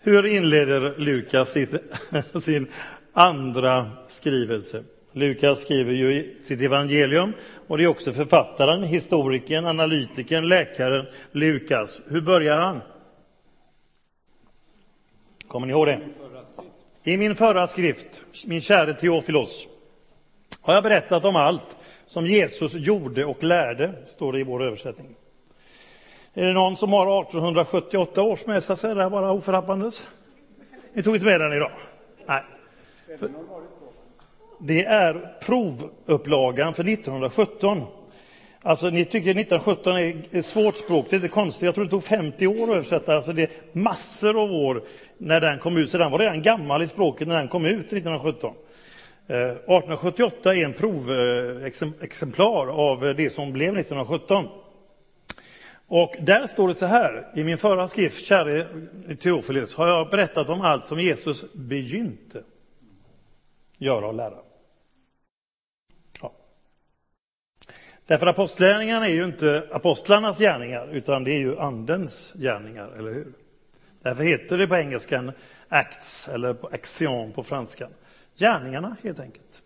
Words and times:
Hur 0.00 0.26
inleder 0.26 0.94
Lukas 0.98 1.52
sin 2.44 2.66
andra 3.12 3.90
skrivelse? 4.08 4.84
Lukas 5.12 5.60
skriver 5.60 5.92
ju 5.92 6.36
sitt 6.44 6.60
evangelium 6.60 7.32
och 7.66 7.78
det 7.78 7.84
är 7.84 7.88
också 7.88 8.12
författaren, 8.12 8.82
historikern, 8.82 9.66
analytikern, 9.66 10.48
läkaren 10.48 11.06
Lukas. 11.32 12.00
Hur 12.06 12.20
börjar 12.20 12.56
han? 12.56 12.80
Kommer 15.48 15.66
ni 15.66 15.72
ihåg 15.72 15.86
det? 15.86 16.00
I 17.04 17.16
min 17.16 17.36
förra 17.36 17.66
skrift, 17.66 18.24
min 18.46 18.60
käre 18.60 18.94
Teofilos, 18.94 19.66
har 20.60 20.74
jag 20.74 20.82
berättat 20.82 21.24
om 21.24 21.36
allt 21.36 21.78
som 22.06 22.26
Jesus 22.26 22.74
gjorde 22.74 23.24
och 23.24 23.42
lärde, 23.42 23.94
står 24.06 24.32
det 24.32 24.40
i 24.40 24.44
vår 24.44 24.62
översättning. 24.62 25.16
Är 26.38 26.46
det 26.46 26.52
någon 26.52 26.76
som 26.76 26.92
har 26.92 27.22
1878 27.22 28.22
års 28.22 28.46
med 28.46 28.62
sig, 28.62 28.76
så 28.76 28.88
är 28.88 28.94
det 28.94 29.10
bara 29.10 29.32
oförhappandes. 29.32 30.08
Ni 30.92 31.02
tog 31.02 31.14
inte 31.14 31.26
med 31.26 31.40
den 31.40 31.52
idag? 31.52 31.70
Nej. 32.26 32.42
För 33.18 33.30
det 34.60 34.84
är 34.84 35.36
provupplagan 35.40 36.74
för 36.74 36.88
1917. 36.88 37.82
Alltså, 38.62 38.90
ni 38.90 39.04
tycker 39.04 39.30
1917 39.30 39.96
är 39.96 40.38
ett 40.38 40.46
svårt 40.46 40.76
språk, 40.76 41.06
det 41.10 41.16
är 41.16 41.18
inte 41.18 41.28
konstigt. 41.28 41.62
Jag 41.62 41.74
tror 41.74 41.84
det 41.84 41.90
tog 41.90 42.04
50 42.04 42.46
år 42.46 42.70
att 42.70 42.76
översätta. 42.76 43.16
Alltså, 43.16 43.32
det 43.32 43.42
är 43.42 43.50
massor 43.72 44.42
av 44.42 44.52
år 44.52 44.82
när 45.18 45.40
den 45.40 45.58
kom 45.58 45.76
ut, 45.76 45.90
så 45.90 45.98
den 45.98 46.10
var 46.10 46.18
redan 46.18 46.42
gammal 46.42 46.82
i 46.82 46.88
språket 46.88 47.28
när 47.28 47.36
den 47.36 47.48
kom 47.48 47.64
ut 47.64 47.86
1917. 47.86 48.54
1878 49.26 50.52
eh, 50.52 50.60
är 50.60 50.64
en 50.64 50.72
provexemplar 50.72 52.68
eh, 52.68 52.74
av 52.74 53.14
det 53.16 53.30
som 53.30 53.52
blev 53.52 53.78
1917. 53.78 54.44
Och 55.88 56.14
där 56.20 56.46
står 56.46 56.68
det 56.68 56.74
så 56.74 56.86
här, 56.86 57.28
i 57.34 57.44
min 57.44 57.58
förra 57.58 57.88
skrift, 57.88 58.26
käre 58.26 58.66
Teofilis, 59.20 59.74
har 59.74 59.88
jag 59.88 60.10
berättat 60.10 60.48
om 60.48 60.60
allt 60.60 60.84
som 60.84 61.00
Jesus 61.00 61.52
begynte 61.52 62.42
göra 63.78 64.06
och 64.06 64.14
lära. 64.14 64.38
Ja. 66.22 66.32
Därför 68.06 68.26
apostlärningarna 68.26 69.08
är 69.08 69.14
ju 69.14 69.24
inte 69.24 69.68
apostlarnas 69.72 70.38
gärningar, 70.38 70.88
utan 70.92 71.24
det 71.24 71.32
är 71.32 71.38
ju 71.38 71.58
andens 71.58 72.32
gärningar, 72.36 72.88
eller 72.98 73.12
hur? 73.12 73.32
Därför 74.02 74.22
heter 74.24 74.58
det 74.58 74.66
på 74.66 74.76
engelskan 74.76 75.32
acts, 75.68 76.28
eller 76.28 76.74
action 76.74 77.32
på 77.32 77.42
franskan. 77.42 77.90
Gärningarna, 78.36 78.96
helt 79.02 79.20
enkelt. 79.20 79.62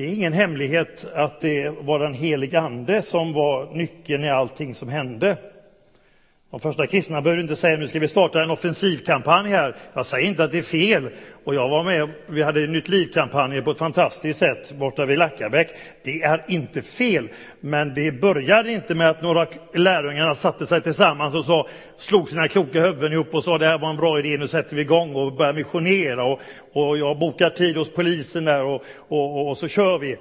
Det 0.00 0.06
är 0.06 0.14
ingen 0.14 0.32
hemlighet 0.32 1.06
att 1.14 1.40
det 1.40 1.70
var 1.80 1.98
den 1.98 2.14
helige 2.14 2.60
Ande 2.60 3.02
som 3.02 3.32
var 3.32 3.74
nyckeln 3.74 4.24
i 4.24 4.30
allting 4.30 4.74
som 4.74 4.88
hände. 4.88 5.36
De 6.50 6.60
första 6.60 6.86
kristna 6.86 7.22
behövde 7.22 7.42
inte 7.42 7.56
säga 7.56 7.76
nu 7.76 7.88
ska 7.88 7.98
vi 7.98 8.08
starta 8.08 8.42
en 8.42 8.50
offensivkampanj 8.50 9.50
här. 9.50 9.76
Jag 9.94 10.06
säger 10.06 10.28
inte 10.28 10.44
att 10.44 10.52
det 10.52 10.58
är 10.58 10.62
fel. 10.62 11.10
Och 11.44 11.54
jag 11.54 11.68
var 11.68 11.84
med, 11.84 12.08
vi 12.26 12.42
hade 12.42 12.66
Nytt 12.66 12.88
liv-kampanjer 12.88 13.62
på 13.62 13.70
ett 13.70 13.78
fantastiskt 13.78 14.38
sätt 14.38 14.72
borta 14.72 15.06
vid 15.06 15.18
Lackabäck. 15.18 15.68
Det 16.04 16.22
är 16.22 16.44
inte 16.48 16.82
fel, 16.82 17.28
men 17.60 17.94
det 17.94 18.12
började 18.12 18.72
inte 18.72 18.94
med 18.94 19.10
att 19.10 19.22
några 19.22 19.46
lärjungarna 19.74 20.34
satte 20.34 20.66
sig 20.66 20.82
tillsammans 20.82 21.34
och 21.34 21.44
sa, 21.44 21.68
slog 21.98 22.28
sina 22.28 22.48
kloka 22.48 22.80
huvuden 22.80 23.12
ihop 23.12 23.34
och 23.34 23.44
sa 23.44 23.58
det 23.58 23.66
här 23.66 23.78
var 23.78 23.90
en 23.90 23.96
bra 23.96 24.18
idé, 24.18 24.38
nu 24.38 24.48
sätter 24.48 24.76
vi 24.76 24.82
igång 24.82 25.14
och 25.14 25.32
börjar 25.32 25.52
missionera 25.52 26.24
och, 26.24 26.40
och 26.72 26.98
jag 26.98 27.18
bokar 27.18 27.50
tid 27.50 27.76
hos 27.76 27.92
polisen 27.92 28.44
där 28.44 28.64
och, 28.64 28.84
och, 29.08 29.36
och, 29.36 29.50
och 29.50 29.58
så 29.58 29.68
kör 29.68 29.98
vi. 29.98 30.16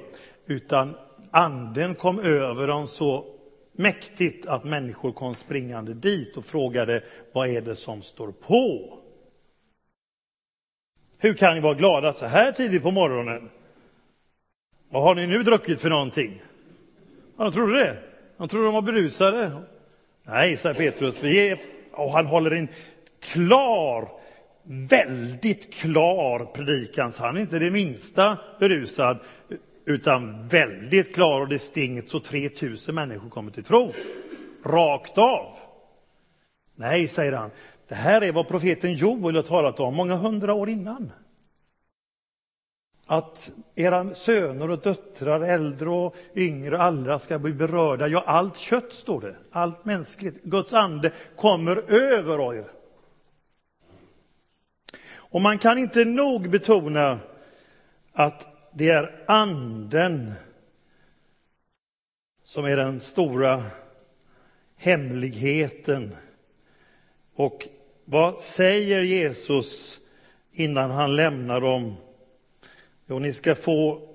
Utan 0.47 0.95
anden 1.31 1.95
kom 1.95 2.19
över 2.19 2.67
dem 2.67 2.87
så 2.87 3.38
mäktigt 3.79 4.45
att 4.45 4.63
människor 4.63 5.11
kom 5.11 5.35
springande 5.35 5.93
dit 5.93 6.37
och 6.37 6.45
frågade 6.45 7.03
vad 7.33 7.49
är 7.49 7.61
det 7.61 7.75
som 7.75 8.01
står 8.01 8.31
på? 8.31 8.97
Hur 11.17 11.33
kan 11.33 11.55
ni 11.55 11.61
vara 11.61 11.73
glada 11.73 12.13
så 12.13 12.25
här 12.25 12.51
tidigt 12.51 12.83
på 12.83 12.91
morgonen? 12.91 13.49
Vad 14.89 15.03
har 15.03 15.15
ni 15.15 15.27
nu 15.27 15.43
druckit 15.43 15.81
för 15.81 15.89
någonting? 15.89 16.41
Ja, 17.37 17.43
de 17.43 17.53
trodde 17.53 17.79
det. 17.79 17.97
De 18.37 18.47
trodde 18.47 18.65
de 18.65 18.73
var 18.73 18.81
berusade. 18.81 19.51
Nej, 20.23 20.57
säger 20.57 20.75
Petrus, 20.75 21.23
vi 21.23 21.49
är... 21.49 21.59
Och 21.91 22.11
han 22.11 22.25
håller 22.25 22.51
en 22.51 22.67
klar, 23.19 24.11
väldigt 24.63 25.73
klar 25.73 26.45
predikan, 26.45 27.11
så 27.11 27.23
han 27.23 27.37
är 27.37 27.41
inte 27.41 27.59
det 27.59 27.71
minsta 27.71 28.37
berusad, 28.59 29.19
utan 29.89 30.47
väldigt 30.47 31.13
klar 31.13 31.41
och 31.41 31.47
distinkt 31.47 32.09
så 32.09 32.19
3000 32.19 32.95
människor 32.95 33.29
kommer 33.29 33.51
till 33.51 33.63
tro. 33.63 33.93
Rakt 34.63 35.17
av. 35.17 35.53
Nej, 36.75 37.07
säger 37.07 37.31
han, 37.31 37.51
det 37.87 37.95
här 37.95 38.21
är 38.21 38.31
vad 38.31 38.47
profeten 38.47 38.93
Joel 38.93 39.35
har 39.35 39.43
talat 39.43 39.79
om 39.79 39.95
många 39.95 40.15
hundra 40.15 40.53
år 40.53 40.69
innan. 40.69 41.11
Att 43.05 43.51
era 43.75 44.15
söner 44.15 44.69
och 44.69 44.79
döttrar, 44.79 45.41
äldre 45.41 45.89
och 45.89 46.15
yngre, 46.35 46.77
alla 46.77 47.19
ska 47.19 47.39
bli 47.39 47.53
berörda. 47.53 48.07
Ja, 48.07 48.23
allt 48.27 48.57
kött, 48.57 48.93
står 48.93 49.21
det. 49.21 49.35
Allt 49.51 49.85
mänskligt. 49.85 50.43
Guds 50.43 50.73
ande 50.73 51.11
kommer 51.35 51.91
över 51.91 52.55
er. 52.55 52.65
Och 55.11 55.41
man 55.41 55.57
kan 55.57 55.77
inte 55.77 56.05
nog 56.05 56.49
betona 56.49 57.19
att 58.13 58.58
det 58.73 58.89
är 58.89 59.23
anden 59.27 60.33
som 62.43 62.65
är 62.65 62.77
den 62.77 62.99
stora 62.99 63.63
hemligheten. 64.75 66.15
Och 67.35 67.67
vad 68.05 68.39
säger 68.39 69.01
Jesus 69.01 69.99
innan 70.51 70.91
han 70.91 71.15
lämnar 71.15 71.61
dem? 71.61 71.95
Jo, 73.07 73.19
ni 73.19 73.33
ska 73.33 73.55
få 73.55 74.09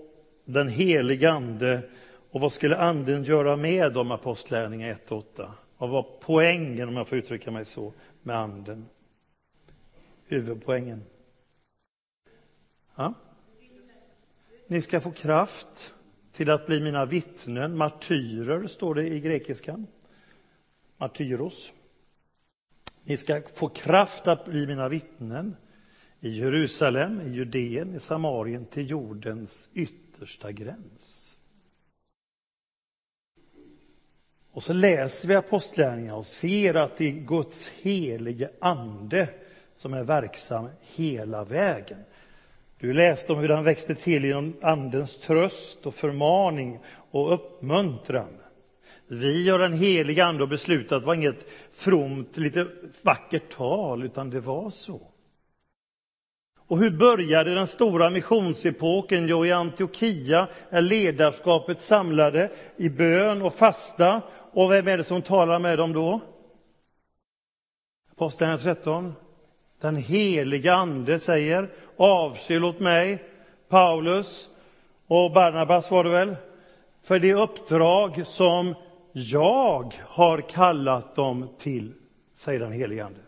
den 0.44 0.68
helige 0.68 1.30
Ande. 1.30 1.82
Och 2.30 2.40
vad 2.40 2.52
skulle 2.52 2.76
Anden 2.76 3.24
göra 3.24 3.56
med 3.56 3.92
dem, 3.92 4.10
Apostlärningarna 4.10 4.94
1.8? 5.08 5.50
Vad 5.78 5.90
var 5.90 6.06
poängen, 6.20 6.88
om 6.88 6.96
jag 6.96 7.08
får 7.08 7.18
uttrycka 7.18 7.50
mig 7.50 7.64
så, 7.64 7.92
med 8.22 8.36
Anden? 8.36 8.88
Huvudpoängen. 10.26 11.02
Ja? 12.96 13.14
Ni 14.66 14.82
ska 14.82 15.00
få 15.00 15.10
kraft 15.10 15.94
till 16.32 16.50
att 16.50 16.66
bli 16.66 16.80
mina 16.80 17.06
vittnen, 17.06 17.76
martyrer 17.76 18.66
står 18.66 18.94
det 18.94 19.08
i 19.08 19.20
grekiskan. 19.20 19.86
Martyros. 20.96 21.72
Ni 23.02 23.16
ska 23.16 23.42
få 23.54 23.68
kraft 23.68 24.26
att 24.26 24.44
bli 24.44 24.66
mina 24.66 24.88
vittnen 24.88 25.56
i 26.20 26.28
Jerusalem, 26.28 27.20
i 27.20 27.30
Judeen, 27.30 27.94
i 27.94 28.00
Samarien, 28.00 28.64
till 28.64 28.90
jordens 28.90 29.68
yttersta 29.74 30.52
gräns. 30.52 31.38
Och 34.50 34.62
så 34.62 34.72
läser 34.72 35.28
vi 35.28 35.34
Apostlagärningarna 35.34 36.16
och 36.16 36.26
ser 36.26 36.74
att 36.74 36.96
det 36.96 37.04
är 37.04 37.12
Guds 37.12 37.68
helige 37.68 38.50
ande 38.60 39.28
som 39.76 39.94
är 39.94 40.04
verksam 40.04 40.68
hela 40.80 41.44
vägen. 41.44 41.98
Du 42.84 42.92
läste 42.92 43.32
om 43.32 43.38
hur 43.38 43.48
han 43.48 43.64
växte 43.64 43.94
till 43.94 44.24
genom 44.24 44.56
Andens 44.62 45.16
tröst 45.16 45.86
och 45.86 45.94
förmaning 45.94 46.78
och 47.10 47.34
uppmuntran. 47.34 48.36
Vi 49.06 49.52
och 49.52 49.58
den 49.58 49.72
heliga 49.72 50.24
ande 50.24 50.42
har 50.42 50.48
beslutat, 50.48 51.04
var 51.04 51.14
inget 51.14 51.46
fromt, 51.72 52.36
lite 52.36 52.66
vackert 53.02 53.56
tal, 53.56 54.02
utan 54.02 54.30
det 54.30 54.40
var 54.40 54.70
så. 54.70 55.00
Och 56.66 56.78
hur 56.78 56.90
började 56.90 57.54
den 57.54 57.66
stora 57.66 58.10
missionsepoken? 58.10 59.28
Jo, 59.28 59.46
i 59.46 59.52
Antiochia 59.52 60.48
är 60.70 60.80
ledarskapet 60.80 61.80
samlade 61.80 62.50
i 62.76 62.88
bön 62.88 63.42
och 63.42 63.54
fasta. 63.54 64.22
Och 64.52 64.72
vem 64.72 64.88
är 64.88 64.98
det 64.98 65.04
som 65.04 65.22
talar 65.22 65.58
med 65.58 65.78
dem 65.78 65.92
då? 65.92 66.20
Apostlagärningarna 68.12 68.74
13. 68.74 69.14
Den 69.84 69.96
heliga 69.96 70.74
ande 70.74 71.18
säger 71.18 71.70
avskyr 71.96 72.62
åt 72.62 72.80
mig, 72.80 73.24
Paulus 73.68 74.48
och 75.06 75.32
Barnabas 75.32 75.90
var 75.90 76.04
det 76.04 76.10
väl, 76.10 76.36
för 77.02 77.18
det 77.18 77.34
uppdrag 77.34 78.26
som 78.26 78.74
jag 79.12 79.94
har 80.06 80.40
kallat 80.40 81.16
dem 81.16 81.48
till, 81.58 81.92
säger 82.34 82.60
den 82.60 82.72
helige 82.72 83.04
Ande. 83.04 83.20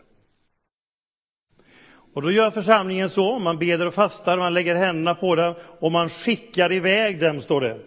Och 2.13 2.21
då 2.21 2.31
gör 2.31 2.51
församlingen 2.51 3.09
så, 3.09 3.39
man 3.39 3.57
beder 3.57 3.85
och 3.85 3.93
fastar, 3.93 4.37
man 4.37 4.53
lägger 4.53 4.75
händerna 4.75 5.15
på 5.15 5.35
dem 5.35 5.53
och 5.79 5.91
man 5.91 6.09
skickar 6.09 6.71
iväg 6.71 7.19
dem, 7.19 7.41
står 7.41 7.61
det. 7.61 7.79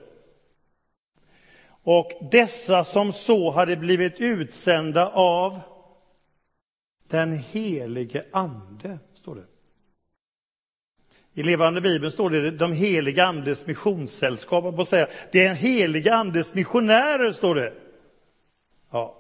Och 1.83 2.13
dessa 2.31 2.85
som 2.85 3.13
så 3.13 3.51
hade 3.51 3.77
blivit 3.77 4.21
utsända 4.21 5.09
av 5.09 5.61
den 7.11 7.33
helige 7.33 8.25
Ande, 8.33 8.99
står 9.15 9.35
det. 9.35 9.45
I 11.35 11.43
Levande 11.43 11.81
Bibeln 11.81 12.13
står 12.13 12.31
det 12.31 12.51
de 12.51 12.73
heliga 12.73 13.25
Andes 13.25 13.67
missionssällskap. 13.67 14.77
På 14.77 14.85
säga. 14.85 15.07
Det 15.33 15.47
är 15.47 15.51
en 15.51 15.57
heliga 15.57 16.15
Andes 16.15 16.55
missionärer, 16.55 17.33
står 17.33 17.55
det. 17.55 17.73
Ja. 18.93 19.17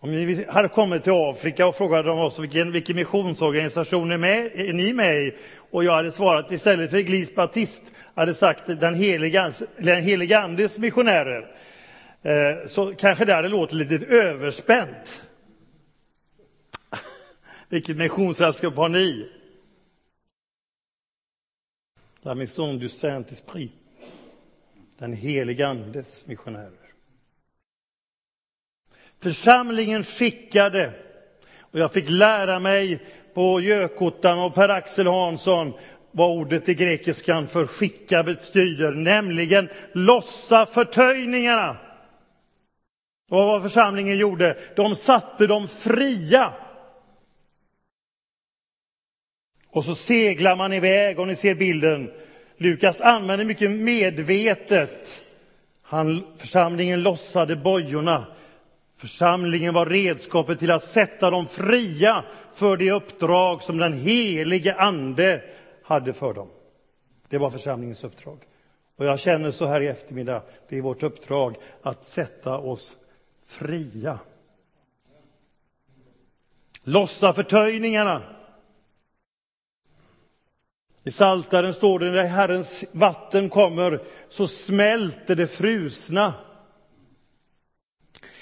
Om 0.00 0.10
ni 0.10 0.44
hade 0.48 0.68
kommit 0.68 1.02
till 1.02 1.12
Afrika 1.12 1.66
och 1.66 1.74
frågat 1.74 2.04
dem 2.04 2.18
oss 2.18 2.38
vilken, 2.38 2.72
vilken 2.72 2.96
missionsorganisation 2.96 4.12
är, 4.12 4.16
med, 4.16 4.50
är 4.54 4.72
ni 4.72 4.92
med 4.92 5.16
i? 5.16 5.34
Och 5.70 5.84
jag 5.84 5.92
hade 5.92 6.12
svarat 6.12 6.52
istället 6.52 6.90
för 6.90 6.98
Glis 6.98 7.34
Baptist, 7.34 7.92
hade 8.14 8.34
sagt 8.34 8.66
den 8.66 8.94
heliga, 8.94 9.52
den 9.76 10.02
heliga 10.02 10.40
Andes 10.40 10.78
missionärer. 10.78 11.46
Eh, 12.22 12.66
så 12.66 12.94
kanske 12.94 13.24
det 13.24 13.34
hade 13.34 13.48
låtit 13.48 13.76
lite 13.76 14.06
överspänt. 14.06 15.24
Vilket 17.74 17.96
missionssällskap 17.96 18.76
har 18.76 18.88
ni? 18.88 19.28
La 22.22 22.34
mission 22.34 22.78
du 22.78 22.88
Saint-Esprit. 22.88 23.72
Den 24.98 25.12
helige 25.12 25.66
Andes 25.66 26.26
missionärer. 26.26 26.92
Församlingen 29.18 30.04
skickade, 30.04 30.92
och 31.60 31.78
jag 31.78 31.92
fick 31.92 32.08
lära 32.08 32.58
mig 32.58 33.06
på 33.34 33.60
Gökottan 33.60 34.38
och 34.38 34.54
Per-Axel 34.54 35.06
Hansson 35.06 35.72
vad 36.10 36.38
ordet 36.38 36.68
i 36.68 36.74
grekiskan 36.74 37.48
för 37.48 37.66
skicka 37.66 38.22
betyder, 38.22 38.92
nämligen 38.92 39.68
lossa 39.92 40.66
förtöjningarna. 40.66 41.76
Och 43.30 43.44
vad 43.44 43.62
församlingen 43.62 44.18
gjorde? 44.18 44.58
De 44.76 44.96
satte 44.96 45.46
dem 45.46 45.68
fria. 45.68 46.52
Och 49.74 49.84
så 49.84 49.94
seglar 49.94 50.56
man 50.56 50.72
iväg, 50.72 51.18
och 51.18 51.26
ni 51.26 51.36
ser 51.36 51.54
bilden. 51.54 52.10
Lukas 52.56 53.00
använder 53.00 53.44
mycket 53.44 53.70
medvetet. 53.70 55.24
Han, 55.82 56.26
församlingen 56.36 57.02
lossade 57.02 57.56
bojorna. 57.56 58.26
Församlingen 58.96 59.74
var 59.74 59.86
redskapet 59.86 60.58
till 60.58 60.70
att 60.70 60.84
sätta 60.84 61.30
dem 61.30 61.46
fria 61.46 62.24
för 62.52 62.76
det 62.76 62.90
uppdrag 62.90 63.62
som 63.62 63.78
den 63.78 63.92
helige 63.92 64.74
Ande 64.74 65.42
hade 65.82 66.12
för 66.12 66.34
dem. 66.34 66.48
Det 67.28 67.38
var 67.38 67.50
församlingens 67.50 68.04
uppdrag. 68.04 68.38
Och 68.96 69.04
jag 69.04 69.20
känner 69.20 69.50
så 69.50 69.66
här 69.66 69.80
i 69.80 69.86
eftermiddag, 69.86 70.42
det 70.68 70.78
är 70.78 70.82
vårt 70.82 71.02
uppdrag 71.02 71.56
att 71.82 72.04
sätta 72.04 72.58
oss 72.58 72.96
fria. 73.46 74.18
Lossa 76.84 77.32
förtöjningarna. 77.32 78.22
I 81.06 81.10
Saltaren 81.10 81.74
står 81.74 81.98
det 81.98 82.10
när 82.10 82.24
Herrens 82.24 82.84
vatten 82.92 83.48
kommer 83.48 84.00
så 84.28 84.46
smälter 84.46 85.36
det 85.36 85.46
frusna. 85.46 86.34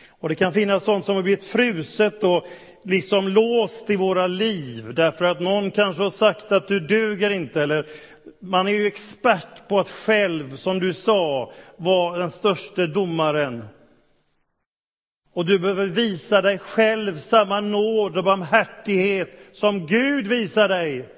Och 0.08 0.28
det 0.28 0.34
kan 0.34 0.52
finnas 0.52 0.84
sånt 0.84 1.04
som 1.04 1.14
har 1.14 1.22
blivit 1.22 1.44
fruset 1.44 2.24
och 2.24 2.46
liksom 2.84 3.28
låst 3.28 3.90
i 3.90 3.96
våra 3.96 4.26
liv 4.26 4.94
därför 4.94 5.24
att 5.24 5.40
någon 5.40 5.70
kanske 5.70 6.02
har 6.02 6.10
sagt 6.10 6.52
att 6.52 6.68
du 6.68 6.80
duger 6.80 7.30
inte 7.30 7.62
eller 7.62 7.86
man 8.40 8.68
är 8.68 8.72
ju 8.72 8.86
expert 8.86 9.68
på 9.68 9.80
att 9.80 9.90
själv, 9.90 10.56
som 10.56 10.80
du 10.80 10.92
sa, 10.92 11.52
vara 11.76 12.18
den 12.18 12.30
största 12.30 12.86
domaren. 12.86 13.64
Och 15.34 15.46
du 15.46 15.58
behöver 15.58 15.86
visa 15.86 16.42
dig 16.42 16.58
själv 16.58 17.16
samma 17.16 17.60
nåd 17.60 18.18
och 18.18 18.24
barmhärtighet 18.24 19.28
som 19.52 19.86
Gud 19.86 20.26
visar 20.26 20.68
dig. 20.68 21.08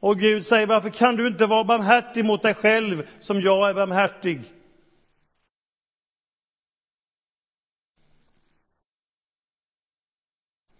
Och 0.00 0.18
Gud 0.18 0.46
säger, 0.46 0.66
varför 0.66 0.90
kan 0.90 1.16
du 1.16 1.26
inte 1.26 1.46
vara 1.46 1.64
barmhärtig 1.64 2.24
mot 2.24 2.42
dig 2.42 2.54
själv 2.54 3.08
som 3.20 3.40
jag 3.40 3.70
är 3.70 3.74
barmhärtig? 3.74 4.40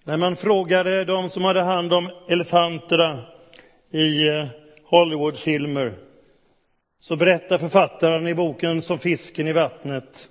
När 0.05 0.17
man 0.17 0.37
frågade 0.37 1.05
de 1.05 1.31
som 1.31 1.45
hade 1.45 1.61
hand 1.61 1.93
om 1.93 2.11
elefanterna 2.29 3.27
i 3.91 4.29
eh, 4.29 4.47
Hollywoodfilmer 4.85 5.99
så 7.01 7.17
berättar 7.17 7.59
författaren 7.59 8.27
i 8.27 8.35
boken 8.35 8.83
Som 8.83 8.99
fisken 8.99 9.47
i 9.47 9.53
vattnet 9.53 10.31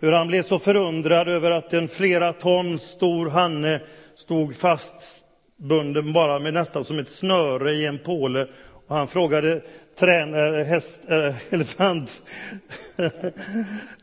hur 0.00 0.12
han 0.12 0.28
blev 0.28 0.42
så 0.42 0.58
förundrad 0.58 1.28
över 1.28 1.50
att 1.50 1.72
en 1.72 1.88
flera 1.88 2.32
ton 2.32 2.78
stor 2.78 3.30
hanne 3.30 3.80
stod 4.14 4.56
fast 4.56 5.24
bunden 5.58 6.12
bara 6.12 6.38
med 6.38 6.54
nästan 6.54 6.84
som 6.84 6.98
ett 6.98 7.10
snöre 7.10 7.72
i 7.72 7.86
en 7.86 7.98
påle. 7.98 8.48
Och 8.86 8.96
han 8.96 9.08
frågade 9.08 9.62
tränare, 9.98 10.60
eh, 10.60 10.66
häst, 10.66 11.00
äh, 11.08 11.34
elefant, 11.54 12.22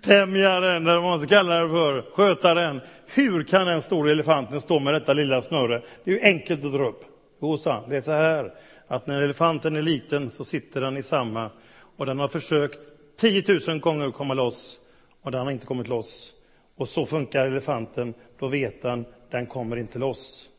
tämjaren, 0.04 0.88
eller 0.88 1.00
vad 1.00 1.04
man 1.04 1.20
ska 1.20 1.28
kalla 1.28 1.62
det 1.62 1.70
för, 1.70 2.02
skötaren. 2.02 2.82
Hur 3.08 3.44
kan 3.44 3.68
den 3.68 3.82
stora 3.82 4.12
elefanten 4.12 4.62
stå 4.62 4.80
med 4.80 4.94
detta 4.94 5.14
lilla 5.14 5.42
snöre? 5.42 5.82
Det 6.04 6.12
är 6.12 6.16
ju 6.16 6.22
enkelt 6.22 6.66
att 6.66 6.74
dra 6.74 6.90
upp. 6.90 7.02
Jo, 7.42 7.58
sa 7.58 7.86
det 7.90 7.98
är 7.98 8.02
så 8.02 8.12
här 8.12 8.54
att 8.88 9.08
när 9.08 9.22
elefanten 9.22 9.76
är 9.76 9.82
liten 9.82 10.30
så 10.30 10.44
sitter 10.44 10.82
den 10.82 10.98
i 10.98 11.04
samma 11.04 11.50
och 11.98 12.06
den 12.06 12.20
har 12.20 12.28
försökt 12.28 12.80
10 13.20 13.44
000 13.68 13.80
gånger 13.80 14.08
att 14.08 14.14
komma 14.14 14.34
loss 14.34 14.80
och 15.22 15.32
den 15.32 15.42
har 15.42 15.52
inte 15.52 15.66
kommit 15.66 15.88
loss. 15.88 16.34
Och 16.78 16.90
så 16.90 17.06
funkar 17.06 17.48
elefanten, 17.48 18.14
då 18.40 18.48
vet 18.48 18.82
den, 18.82 19.06
den 19.32 19.46
kommer 19.46 19.78
inte 19.78 20.00
loss. 20.00 20.50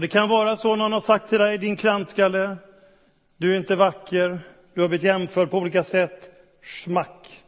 Och 0.00 0.02
det 0.02 0.08
kan 0.08 0.28
vara 0.28 0.56
så 0.56 0.76
någon 0.76 0.92
har 0.92 1.00
sagt 1.00 1.28
till 1.28 1.38
dig, 1.38 1.58
din 1.58 1.76
klantskalle, 1.76 2.56
du 3.36 3.52
är 3.52 3.56
inte 3.56 3.76
vacker, 3.76 4.40
du 4.74 4.80
har 4.80 4.88
blivit 4.88 5.04
jämförd 5.04 5.50
på 5.50 5.58
olika 5.58 5.84
sätt. 5.84 6.30
Schmack. 6.62 7.42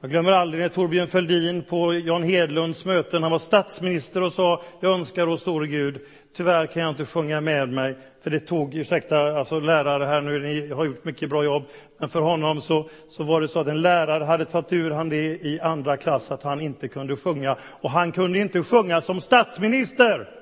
Jag 0.00 0.10
glömmer 0.10 0.32
aldrig 0.32 0.62
när 0.62 0.68
Torbjörn 0.68 1.08
Fälldin 1.08 1.62
på 1.62 1.94
Jan 1.94 2.22
Hedlunds 2.22 2.84
möten, 2.84 3.22
han 3.22 3.32
var 3.32 3.38
statsminister 3.38 4.22
och 4.22 4.32
sa, 4.32 4.62
jag 4.80 4.92
önskar 4.92 5.26
och 5.26 5.40
store 5.40 5.66
Gud, 5.66 6.00
tyvärr 6.36 6.66
kan 6.66 6.82
jag 6.82 6.90
inte 6.90 7.06
sjunga 7.06 7.40
med 7.40 7.68
mig, 7.68 7.96
för 8.22 8.30
det 8.30 8.40
tog, 8.40 8.74
ursäkta, 8.74 9.18
alltså 9.18 9.60
lärare 9.60 10.04
här 10.04 10.20
nu, 10.20 10.38
ni 10.38 10.72
har 10.72 10.84
gjort 10.84 11.04
mycket 11.04 11.30
bra 11.30 11.44
jobb, 11.44 11.62
men 11.98 12.08
för 12.08 12.20
honom 12.20 12.60
så, 12.60 12.88
så 13.08 13.22
var 13.22 13.40
det 13.40 13.48
så 13.48 13.60
att 13.60 13.68
en 13.68 13.82
lärare 13.82 14.24
hade 14.24 14.44
tagit 14.44 14.72
ur 14.72 14.90
han 14.90 15.08
det 15.08 15.46
i 15.46 15.60
andra 15.62 15.96
klass, 15.96 16.30
att 16.30 16.42
han 16.42 16.60
inte 16.60 16.88
kunde 16.88 17.16
sjunga, 17.16 17.56
och 17.62 17.90
han 17.90 18.12
kunde 18.12 18.38
inte 18.38 18.62
sjunga 18.62 19.00
som 19.00 19.20
statsminister. 19.20 20.37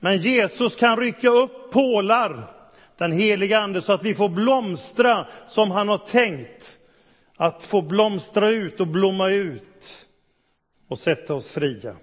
Men 0.00 0.18
Jesus 0.18 0.76
kan 0.76 0.96
rycka 0.96 1.28
upp 1.28 1.70
pålar, 1.70 2.50
den 2.96 3.12
heliga 3.12 3.58
Ande, 3.58 3.82
så 3.82 3.92
att 3.92 4.02
vi 4.02 4.14
får 4.14 4.28
blomstra 4.28 5.26
som 5.46 5.70
han 5.70 5.88
har 5.88 5.98
tänkt. 5.98 6.78
Att 7.36 7.62
få 7.62 7.82
blomstra 7.82 8.48
ut 8.48 8.80
och 8.80 8.86
blomma 8.86 9.28
ut 9.28 10.06
och 10.88 10.98
sätta 10.98 11.34
oss 11.34 11.50
fria. 11.50 11.96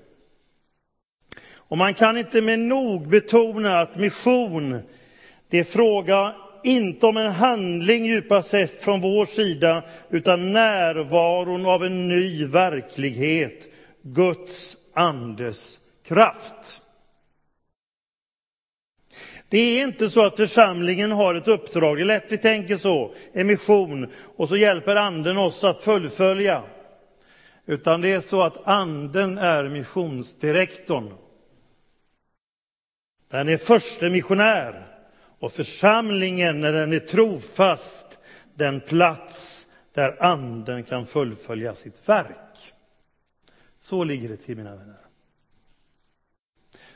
Och 1.55 1.77
man 1.77 1.93
kan 1.93 2.17
inte 2.17 2.41
med 2.41 2.59
nog 2.59 3.07
betona 3.07 3.79
att 3.79 3.95
mission, 3.95 4.79
det 5.49 5.59
är 5.59 5.63
fråga 5.63 6.35
inte 6.63 7.05
om 7.05 7.17
en 7.17 7.31
handling 7.31 8.05
djupast 8.05 8.49
sett 8.49 8.81
från 8.81 9.01
vår 9.01 9.25
sida, 9.25 9.83
utan 10.09 10.53
närvaron 10.53 11.65
av 11.65 11.85
en 11.85 12.07
ny 12.07 12.45
verklighet, 12.45 13.69
Guds 14.01 14.77
andes 14.93 15.79
kraft. 16.07 16.81
Det 19.49 19.57
är 19.57 19.83
inte 19.83 20.09
så 20.09 20.25
att 20.25 20.37
församlingen 20.37 21.11
har 21.11 21.35
ett 21.35 21.47
uppdrag, 21.47 21.97
det 21.97 22.03
är 22.03 22.05
lätt 22.05 22.31
vi 22.31 22.37
tänker 22.37 22.77
så, 22.77 23.13
en 23.33 23.47
mission, 23.47 24.11
och 24.35 24.49
så 24.49 24.57
hjälper 24.57 24.95
anden 24.95 25.37
oss 25.37 25.63
att 25.63 25.81
fullfölja. 25.81 26.63
Utan 27.65 28.01
det 28.01 28.11
är 28.11 28.21
så 28.21 28.41
att 28.41 28.67
anden 28.67 29.37
är 29.37 29.69
missionsdirektorn. 29.69 31.13
Den 33.31 33.49
är 33.49 33.57
förste 33.57 34.09
missionär 34.09 34.87
och 35.39 35.51
församlingen, 35.51 36.61
när 36.61 36.73
den 36.73 36.93
är 36.93 36.99
trofast, 36.99 38.19
den 38.55 38.81
plats 38.81 39.67
där 39.93 40.23
anden 40.23 40.83
kan 40.83 41.05
fullfölja 41.05 41.75
sitt 41.75 42.09
verk. 42.09 42.73
Så 43.79 44.03
ligger 44.03 44.29
det 44.29 44.37
till, 44.37 44.57
mina 44.57 44.75
vänner. 44.75 45.04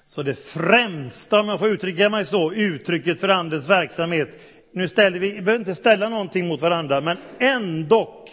Så 0.10 0.24
det 0.24 0.34
främsta, 0.34 1.40
om 1.40 1.50
jag 1.50 1.60
får 1.60 1.68
uttrycka 1.68 2.10
mig 2.10 2.26
så, 2.26 2.54
uttrycket 2.54 3.20
för 3.20 3.30
andens 3.30 3.70
verksamhet, 3.70 4.40
nu 4.74 4.88
ställer 4.88 5.20
vi, 5.20 5.32
vi 5.32 5.42
behöver 5.42 5.60
inte 5.60 5.76
ställa 5.76 6.10
någonting 6.10 6.48
mot 6.48 6.62
varandra, 6.62 7.02
men 7.02 7.18
ändock 7.40 8.30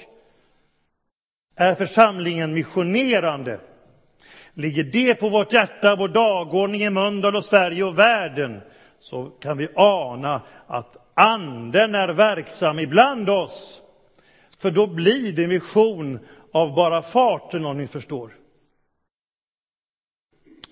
är 1.56 1.74
församlingen 1.74 2.54
missionerande. 2.54 3.60
Ligger 4.54 4.84
det 4.84 5.14
på 5.14 5.28
vårt 5.28 5.52
hjärta, 5.52 5.96
vår 5.96 6.08
dagordning 6.08 6.82
i 6.82 6.90
Mölndal 6.90 7.36
och 7.36 7.44
Sverige 7.44 7.84
och 7.84 7.98
världen, 7.98 8.60
så 8.98 9.24
kan 9.24 9.58
vi 9.58 9.68
ana 9.74 10.42
att 10.66 10.96
anden 11.14 11.94
är 11.94 12.08
verksam 12.08 12.78
ibland 12.78 13.30
oss. 13.30 13.80
För 14.58 14.70
då 14.70 14.86
blir 14.86 15.32
det 15.32 15.48
mission 15.48 16.18
av 16.52 16.74
bara 16.74 17.02
farten, 17.02 17.64
om 17.64 17.78
ni 17.78 17.86
förstår. 17.86 18.35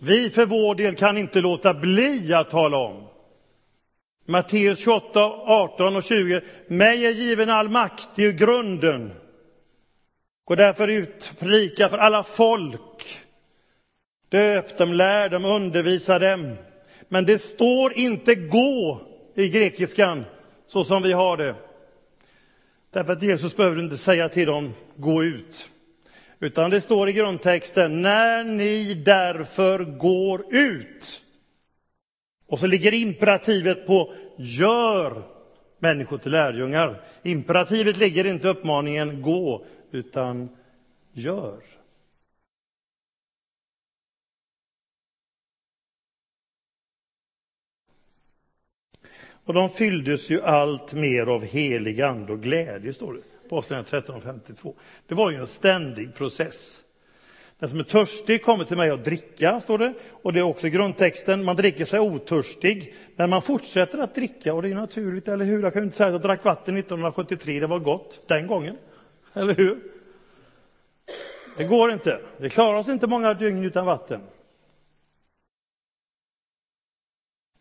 Vi 0.04 0.30
för 0.30 0.46
vår 0.46 0.75
del 0.75 0.94
kan 0.94 1.18
inte 1.18 1.40
låta 1.40 1.75
bli 1.75 2.34
att 2.34 2.50
tala 2.50 2.76
om 2.76 3.06
Matteus 4.26 4.78
28, 4.78 5.20
18 5.25 5.96
och 5.96 6.02
20. 6.02 6.40
Mig 6.68 7.06
är 7.06 7.11
given 7.11 7.50
all 7.50 7.68
makt, 7.68 8.11
det 8.14 8.26
är 8.26 8.32
grunden. 8.32 9.12
Gå 10.44 10.54
därför 10.54 10.88
ut, 10.88 11.32
predika 11.38 11.88
för 11.88 11.99
alla 11.99 12.23
folk. 12.23 13.18
Döp 14.28 14.78
dem, 14.78 14.92
lär 14.92 15.28
dem, 15.28 15.44
undervisa 15.44 16.18
dem. 16.18 16.56
Men 17.08 17.25
det 17.25 17.38
står 17.38 17.99
inte 17.99 18.34
gå 18.34 19.00
i 19.34 19.49
grekiskan, 19.49 20.25
så 20.66 20.84
som 20.84 21.02
vi 21.02 21.12
har 21.12 21.37
det. 21.37 21.54
Därför 22.92 23.12
att 23.12 23.23
Jesus 23.23 23.56
behöver 23.56 23.80
inte 23.80 23.96
säga 23.96 24.28
till 24.28 24.46
dem, 24.46 24.75
gå 24.96 25.25
ut. 25.25 25.70
Utan 26.44 26.70
det 26.70 26.80
står 26.80 27.08
i 27.08 27.12
grundtexten, 27.12 28.02
när 28.02 28.44
ni 28.44 28.94
därför 28.94 29.84
går 29.84 30.54
ut. 30.54 31.22
Och 32.46 32.58
så 32.58 32.66
ligger 32.66 32.94
imperativet 32.94 33.86
på 33.86 34.14
gör 34.38 35.22
människor 35.78 36.18
till 36.18 36.32
lärjungar. 36.32 37.04
Imperativet 37.22 37.96
ligger 37.96 38.24
inte 38.26 38.46
i 38.46 38.50
uppmaningen 38.50 39.22
gå, 39.22 39.66
utan 39.90 40.48
gör. 41.12 41.62
Och 49.44 49.54
de 49.54 49.70
fylldes 49.70 50.30
ju 50.30 50.42
allt 50.42 50.92
mer 50.92 51.26
av 51.26 51.44
helig 51.44 52.00
ande 52.00 52.32
och 52.32 52.42
glädje, 52.42 52.94
står 52.94 53.14
det 53.14 53.33
Avslöjandet 53.56 54.08
13.52. 54.08 54.75
Det 55.06 55.14
var 55.14 55.30
ju 55.30 55.37
en 55.37 55.46
ständig 55.46 56.14
process. 56.14 56.80
Den 57.58 57.68
som 57.68 57.80
är 57.80 57.84
törstig 57.84 58.42
kommer 58.42 58.64
till 58.64 58.76
mig 58.76 58.90
att 58.90 59.04
dricka, 59.04 59.61
står 59.61 59.78
det. 59.78 59.94
Och 60.11 60.32
det 60.32 60.38
är 60.38 60.42
också 60.42 60.68
grundtexten. 60.68 61.44
Man 61.44 61.56
dricker 61.56 61.84
sig 61.84 62.00
otörstig, 62.00 62.94
men 63.16 63.30
man 63.30 63.42
fortsätter 63.42 63.99
att 63.99 64.14
dricka 64.14 64.54
och 64.54 64.62
det 64.62 64.68
är 64.68 64.75
naturligt, 64.75 65.28
eller 65.28 65.44
hur? 65.44 65.62
Jag 65.62 65.73
kan 65.73 65.82
ju 65.82 65.84
inte 65.84 65.96
säga 65.96 66.06
att 66.06 66.12
jag 66.12 66.23
drack 66.23 66.44
vatten 66.44 66.76
1973, 66.76 67.61
det 67.61 67.66
var 67.66 67.78
gott 67.78 68.28
den 68.28 68.46
gången. 68.46 68.76
Eller 69.32 69.54
hur? 69.54 69.78
Det 71.56 71.64
går 71.64 71.92
inte. 71.92 72.20
Det 72.38 72.49
klarar 72.49 72.78
oss 72.78 72.88
inte 72.88 73.06
många 73.06 73.34
dygn 73.34 73.64
utan 73.64 73.87
vatten. 73.87 74.20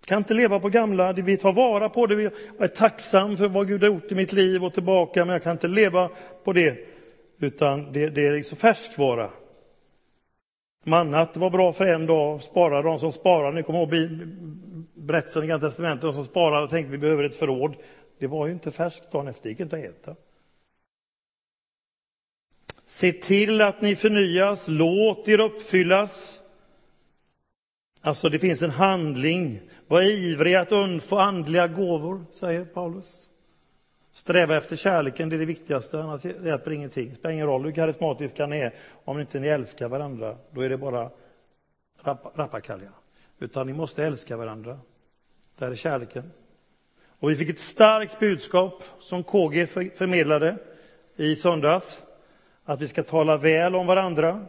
Kan 0.06 0.18
inte 0.18 0.34
leva 0.34 0.60
på 0.60 0.70
gamla, 0.70 1.14
vi 1.14 1.38
tar 1.38 1.54
vara 1.54 1.90
på 1.90 2.06
det, 2.06 2.22
jag 2.22 2.34
är 2.58 2.68
tacksam 2.68 3.38
för 3.38 3.48
vad 3.48 3.68
Gud 3.68 3.82
har 3.82 3.88
gjort 3.88 4.12
i 4.12 4.16
mitt 4.16 4.34
liv 4.34 4.64
och 4.64 4.74
tillbaka, 4.74 5.26
men 5.26 5.34
jag 5.34 5.44
kan 5.44 5.52
inte 5.52 5.68
leva 5.68 6.10
på 6.44 6.54
det, 6.54 6.78
utan 7.40 7.94
det, 7.94 8.10
det 8.10 8.28
är 8.28 8.32
liksom 8.32 8.58
färskvara. 8.58 9.30
Mannat 10.86 11.38
var 11.38 11.50
bra 11.50 11.74
för 11.74 11.86
en 11.86 12.06
dag, 12.06 12.44
spara 12.44 12.82
de 12.82 13.00
som 13.00 13.12
sparar, 13.12 13.52
ni 13.52 13.64
kommer 13.64 13.80
ihåg 13.80 14.20
berättelsen 14.94 15.44
i 15.44 15.48
Gamla 15.48 15.68
testamentet, 15.68 16.02
de 16.02 16.14
som 16.14 16.26
sparade 16.26 16.68
tänkte 16.68 16.92
vi 16.92 16.98
behöver 16.98 17.24
ett 17.24 17.36
förråd. 17.36 17.76
Det 18.20 18.28
var 18.28 18.48
ju 18.48 18.54
inte 18.54 18.72
färskt 18.72 19.12
dagen 19.12 19.28
efter, 19.28 19.44
det 19.44 19.50
gick 19.50 19.60
inte 19.60 19.76
att 19.76 19.84
äta. 19.84 20.16
Se 22.86 23.12
till 23.12 23.62
att 23.62 23.82
ni 23.82 23.96
förnyas, 23.96 24.68
låt 24.68 25.28
er 25.28 25.40
uppfyllas 25.40 26.44
Alltså 28.06 28.30
det 28.30 28.40
finns 28.40 28.62
en 28.62 28.70
handling. 28.70 29.60
Var 29.88 30.02
ivrig 30.02 30.56
att 30.56 30.72
undfå 30.72 31.18
andliga 31.18 31.68
gåvor, 31.68 32.26
säger 32.30 32.66
Paulus. 32.66 33.30
Sträva 34.12 34.58
efter 34.58 34.76
kärleken, 34.76 35.30
det 35.30 35.36
är 35.36 35.40
det 35.40 35.46
viktigaste, 35.46 36.00
annars 36.00 36.26
hjälper 36.26 36.72
ingenting. 36.72 37.10
Det 37.10 37.16
spelar 37.16 37.34
ingen 37.34 37.48
roll 37.48 37.64
hur 37.64 37.72
karismatiska 37.72 38.46
ni 38.46 38.60
är, 38.60 38.74
om 39.04 39.20
inte 39.20 39.40
ni 39.40 39.48
älskar 39.48 39.88
varandra, 39.88 40.38
då 40.52 40.62
är 40.62 40.70
det 40.70 40.78
bara 40.78 41.10
rappakalja. 42.36 42.90
Utan 43.40 43.68
ni 43.68 43.74
måste 43.74 44.04
älska 44.06 44.38
varandra. 44.38 44.80
Där 45.58 45.72
är 45.72 45.76
kärleken. 45.76 46.32
Och 47.20 47.30
vi 47.30 47.36
fick 47.36 47.50
ett 47.50 47.60
starkt 47.60 48.20
budskap 48.20 48.84
som 49.00 49.24
KG 49.24 49.68
förmedlade 49.68 50.58
i 51.16 51.36
söndags. 51.36 52.02
Att 52.66 52.82
vi 52.82 52.88
ska 52.88 53.04
tala 53.04 53.38
väl 53.38 53.76
om 53.76 53.88
varandra. 53.88 54.46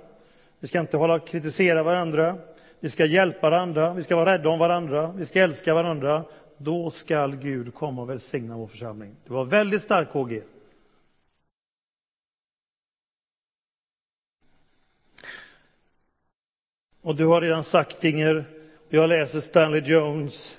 Vi 0.60 0.68
ska 0.68 0.80
inte 0.80 0.96
hålla 0.96 1.18
kritisera 1.18 1.82
varandra. 1.82 2.38
Vi 2.84 2.90
ska 2.90 3.04
hjälpa 3.04 3.50
varandra, 3.50 3.94
vi 3.94 4.02
ska 4.02 4.16
vara 4.16 4.32
rädda 4.32 4.48
om 4.48 4.58
varandra, 4.58 5.12
vi 5.16 5.26
ska 5.26 5.40
älska 5.40 5.74
varandra. 5.74 6.24
Då 6.58 6.90
skall 6.90 7.36
Gud 7.36 7.74
komma 7.74 8.02
och 8.02 8.10
välsigna 8.10 8.56
vår 8.56 8.66
församling. 8.66 9.16
Det 9.26 9.32
var 9.32 9.44
väldigt 9.44 9.82
starkt, 9.82 10.12
KG. 10.12 10.42
Och 17.02 17.16
du 17.16 17.26
har 17.26 17.40
redan 17.40 17.64
sagt, 17.64 18.04
Inger, 18.04 18.44
jag 18.88 19.08
läser 19.08 19.40
Stanley 19.40 19.80
Jones, 19.80 20.58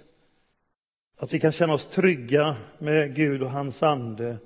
att 1.17 1.33
vi 1.33 1.39
kan 1.39 1.51
känna 1.51 1.73
oss 1.73 1.87
trygga 1.87 2.55
med 2.77 3.15
Gud 3.15 3.43
och 3.43 3.51
hans 3.51 3.83
ande. 3.83 4.37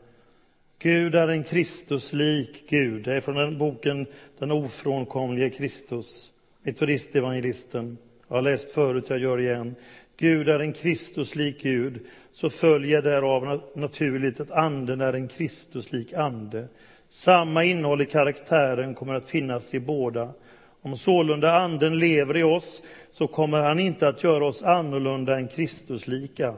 Gud 0.80 1.16
är 1.16 1.28
en 1.28 1.44
Kristuslik 1.44 2.70
Gud. 2.70 3.04
Det 3.04 3.14
är 3.14 3.22
från 3.22 3.36
den 3.36 3.58
boken 3.58 4.06
Den 4.40 4.52
ofrånkomlige 4.52 5.50
Kristus 5.50 6.32
metodistevangelisten. 6.64 7.98
Jag 8.28 8.36
har 8.36 8.42
läst 8.42 8.72
förut, 8.72 9.06
jag 9.08 9.20
gör 9.20 9.40
igen. 9.40 9.76
Gud 10.18 10.50
är 10.50 10.60
en 10.60 10.74
Kristuslik 10.74 11.62
Gud, 11.62 12.06
så 12.34 12.50
följer 12.50 13.02
därav 13.02 13.62
naturligt 13.76 14.40
att 14.40 14.52
anden 14.52 15.02
är 15.02 15.14
en 15.14 15.28
Kristuslik 15.28 16.14
ande. 16.14 16.68
Samma 17.10 17.64
innehåll 17.64 18.02
i 18.02 18.06
karaktären 18.06 18.96
kommer 18.96 19.14
att 19.14 19.26
finnas 19.26 19.74
i 19.74 19.80
båda. 19.80 20.34
Om 20.82 20.98
sålunda 20.98 21.54
anden 21.54 22.00
lever 22.00 22.38
i 22.38 22.44
oss, 22.44 22.84
så 23.12 23.28
kommer 23.28 23.62
han 23.62 23.80
inte 23.80 24.08
att 24.08 24.24
göra 24.24 24.46
oss 24.46 24.64
annorlunda 24.64 25.36
än 25.36 25.48
Kristuslika. 25.48 26.54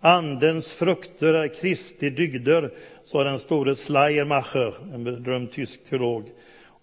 Andens 0.00 0.72
frukter 0.72 1.34
är 1.34 1.48
Kristi 1.48 2.10
dygder, 2.10 2.70
sa 3.04 3.24
den 3.24 3.38
store 3.38 3.74
Schleiermacher, 3.74 4.74
en 4.94 5.04
berömd 5.04 5.52
tysk 5.52 5.84
teolog. 5.84 6.24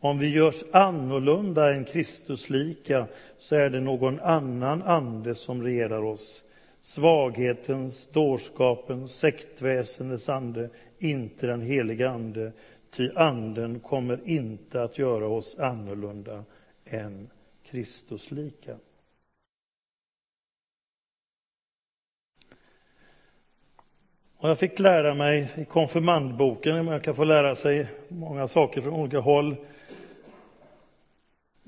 Om 0.04 0.18
vi 0.18 0.30
görs 0.30 0.64
annorlunda 0.72 1.74
än 1.74 1.86
Kristuslika 1.86 3.08
så 3.38 3.56
är 3.56 3.70
det 3.70 3.80
någon 3.80 4.20
annan 4.20 4.84
ande 4.84 5.36
som 5.36 5.64
regerar 5.64 6.04
oss. 6.04 6.44
Svaghetens, 6.80 8.08
dårskapens, 8.08 9.16
sektväsendets 9.16 10.30
ande, 10.30 10.70
inte 11.00 11.48
den 11.48 11.62
heliga 11.62 12.10
ande. 12.10 12.52
Ty 12.92 13.10
anden 13.16 13.80
kommer 13.80 14.20
inte 14.26 14.84
att 14.84 14.98
göra 14.98 15.28
oss 15.28 15.60
annorlunda 15.60 16.44
än 16.86 17.30
Kristuslika. 17.64 18.76
Och 24.38 24.50
jag 24.50 24.60
fick 24.60 24.80
lära 24.80 25.14
mig 25.14 25.52
i 25.56 25.66
konfirmandboken, 25.66 26.86
man 26.86 27.02
kan 27.02 27.16
få 27.16 27.24
lära 27.24 27.56
sig 27.56 27.88
många 28.08 28.48
saker 28.48 28.82
från 28.82 28.94
olika 28.94 29.20
håll, 29.20 29.56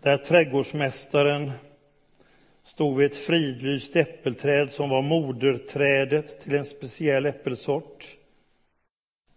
där 0.03 0.17
trädgårdsmästaren 0.17 1.51
stod 2.63 2.97
vid 2.97 3.11
ett 3.11 3.17
fridlyst 3.17 3.95
äppelträd 3.95 4.71
som 4.71 4.89
var 4.89 5.01
moderträdet 5.01 6.39
till 6.39 6.55
en 6.55 6.65
speciell 6.65 7.25
äppelsort. 7.25 8.17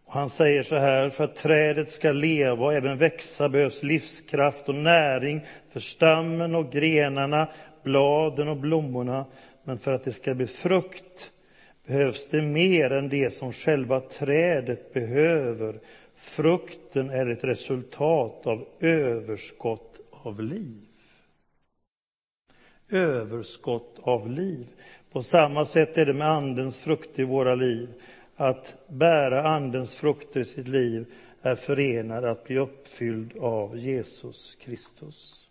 Och 0.06 0.12
han 0.12 0.30
säger 0.30 0.62
så 0.62 0.76
här, 0.76 1.08
för 1.08 1.24
att 1.24 1.36
trädet 1.36 1.92
ska 1.92 2.12
leva 2.12 2.66
och 2.66 2.74
även 2.74 2.98
växa 2.98 3.48
behövs 3.48 3.82
livskraft 3.82 4.68
och 4.68 4.74
näring 4.74 5.40
för 5.70 5.80
stammen 5.80 6.54
och 6.54 6.72
grenarna, 6.72 7.48
bladen 7.82 8.48
och 8.48 8.56
blommorna. 8.56 9.24
Men 9.64 9.78
för 9.78 9.92
att 9.92 10.04
det 10.04 10.12
ska 10.12 10.34
bli 10.34 10.46
frukt 10.46 11.32
behövs 11.86 12.26
det 12.26 12.42
mer 12.42 12.90
än 12.90 13.08
det 13.08 13.30
som 13.30 13.52
själva 13.52 14.00
trädet 14.00 14.92
behöver. 14.92 15.80
Frukten 16.16 17.10
är 17.10 17.26
ett 17.26 17.44
resultat 17.44 18.46
av 18.46 18.66
överskott 18.80 20.00
av 20.26 20.42
liv. 20.42 20.80
Överskott 22.88 23.98
av 24.02 24.30
liv. 24.30 24.66
På 25.12 25.22
samma 25.22 25.64
sätt 25.64 25.98
är 25.98 26.06
det 26.06 26.14
med 26.14 26.30
Andens 26.30 26.80
frukt 26.80 27.18
i 27.18 27.24
våra 27.24 27.54
liv. 27.54 27.88
Att 28.36 28.74
bära 28.88 29.48
Andens 29.48 29.96
frukter 29.96 30.40
i 30.40 30.44
sitt 30.44 30.68
liv 30.68 31.06
är 31.42 31.54
förenad 31.54 32.24
att 32.24 32.44
bli 32.44 32.58
uppfylld 32.58 33.36
av 33.36 33.78
Jesus 33.78 34.56
Kristus. 34.60 35.45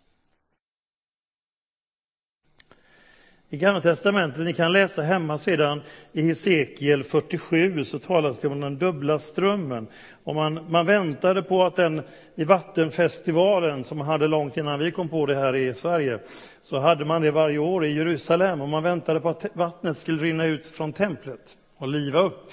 I 3.50 3.56
Gamla 3.56 3.80
testamentet, 3.80 4.44
ni 4.44 4.52
kan 4.52 4.72
läsa 4.72 5.02
hemma 5.02 5.38
sedan 5.38 5.82
i 6.12 6.22
Hesekiel 6.22 7.04
47, 7.04 7.84
så 7.84 7.98
talas 7.98 8.40
det 8.40 8.48
om 8.48 8.60
den 8.60 8.78
dubbla 8.78 9.18
strömmen. 9.18 9.86
Och 10.24 10.34
man, 10.34 10.60
man 10.68 10.86
väntade 10.86 11.42
på 11.42 11.64
att 11.64 11.76
den 11.76 12.02
i 12.34 12.44
vattenfestivalen, 12.44 13.84
som 13.84 13.98
man 13.98 14.06
hade 14.06 14.28
långt 14.28 14.56
innan 14.56 14.78
vi 14.78 14.90
kom 14.90 15.08
på 15.08 15.26
det 15.26 15.34
här 15.34 15.56
i 15.56 15.74
Sverige, 15.74 16.18
så 16.60 16.78
hade 16.78 17.04
man 17.04 17.22
det 17.22 17.30
varje 17.30 17.58
år 17.58 17.84
i 17.84 17.96
Jerusalem 17.96 18.60
och 18.60 18.68
man 18.68 18.82
väntade 18.82 19.20
på 19.20 19.28
att 19.28 19.46
vattnet 19.52 19.98
skulle 19.98 20.22
rinna 20.22 20.46
ut 20.46 20.66
från 20.66 20.92
templet 20.92 21.56
och 21.78 21.88
liva 21.88 22.20
upp. 22.20 22.52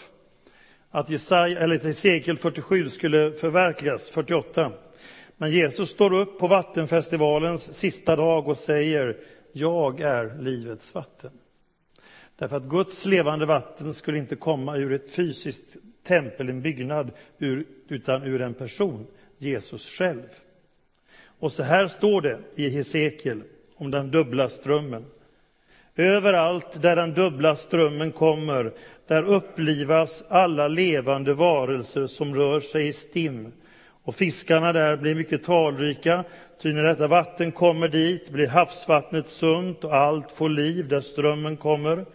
Att 0.92 1.10
Jesaja, 1.10 1.60
eller 1.60 1.80
Hesekiel 1.80 2.38
47 2.38 2.90
skulle 2.90 3.32
förverkligas, 3.32 4.10
48. 4.10 4.72
Men 5.38 5.52
Jesus 5.52 5.90
står 5.90 6.14
upp 6.14 6.40
på 6.40 6.48
vattenfestivalens 6.48 7.74
sista 7.74 8.16
dag 8.16 8.48
och 8.48 8.58
säger 8.58 9.16
jag 9.54 10.02
är 10.02 10.38
livets 10.40 10.96
vatten. 10.96 11.32
Därför 12.36 12.58
att 12.58 12.64
Guds 12.64 13.06
levande 13.06 13.46
vatten 13.46 13.94
skulle 13.94 14.18
inte 14.18 14.36
komma 14.36 14.78
ur 14.78 14.92
ett 14.94 15.12
fysiskt 15.12 15.78
tempel, 16.04 16.50
en 16.50 16.62
byggnad, 16.62 17.12
utan 17.88 18.24
ur 18.24 18.42
en 18.42 18.54
person, 18.54 19.08
Jesus 19.38 19.90
själv. 19.90 20.30
Och 21.40 21.52
så 21.52 21.64
här 21.64 21.88
står 21.88 22.22
det 22.22 22.40
i 22.56 22.70
Hesekiel 22.70 23.44
om 23.76 23.92
den 23.92 24.12
dubbla 24.12 24.50
strömmen. 24.50 25.06
Överallt 25.96 26.82
där 26.82 26.96
den 26.96 27.14
dubbla 27.14 27.56
strömmen 27.56 28.12
kommer, 28.12 28.74
där 29.08 29.24
upplivas 29.24 30.24
alla 30.28 30.68
levande 30.68 31.34
varelser 31.34 32.08
som 32.08 32.36
rör 32.36 32.60
sig 32.60 32.88
i 32.88 32.94
stim. 32.94 33.52
Och 34.04 34.16
fiskarna 34.16 34.74
där 34.74 34.98
blir 34.98 35.16
mycket 35.16 35.44
talrika, 35.44 36.24
ty 36.62 36.74
när 36.74 36.84
detta 36.84 37.08
vatten 37.08 37.52
kommer 37.52 37.88
dit 37.88 38.30
blir 38.30 38.48
havsvattnet 38.48 39.28
sunt 39.28 39.84
och 39.84 39.96
allt 39.96 40.32
får 40.32 40.50
liv 40.50 40.88
där 40.88 41.02
strömmen 41.02 41.58
kommer. 41.58 42.06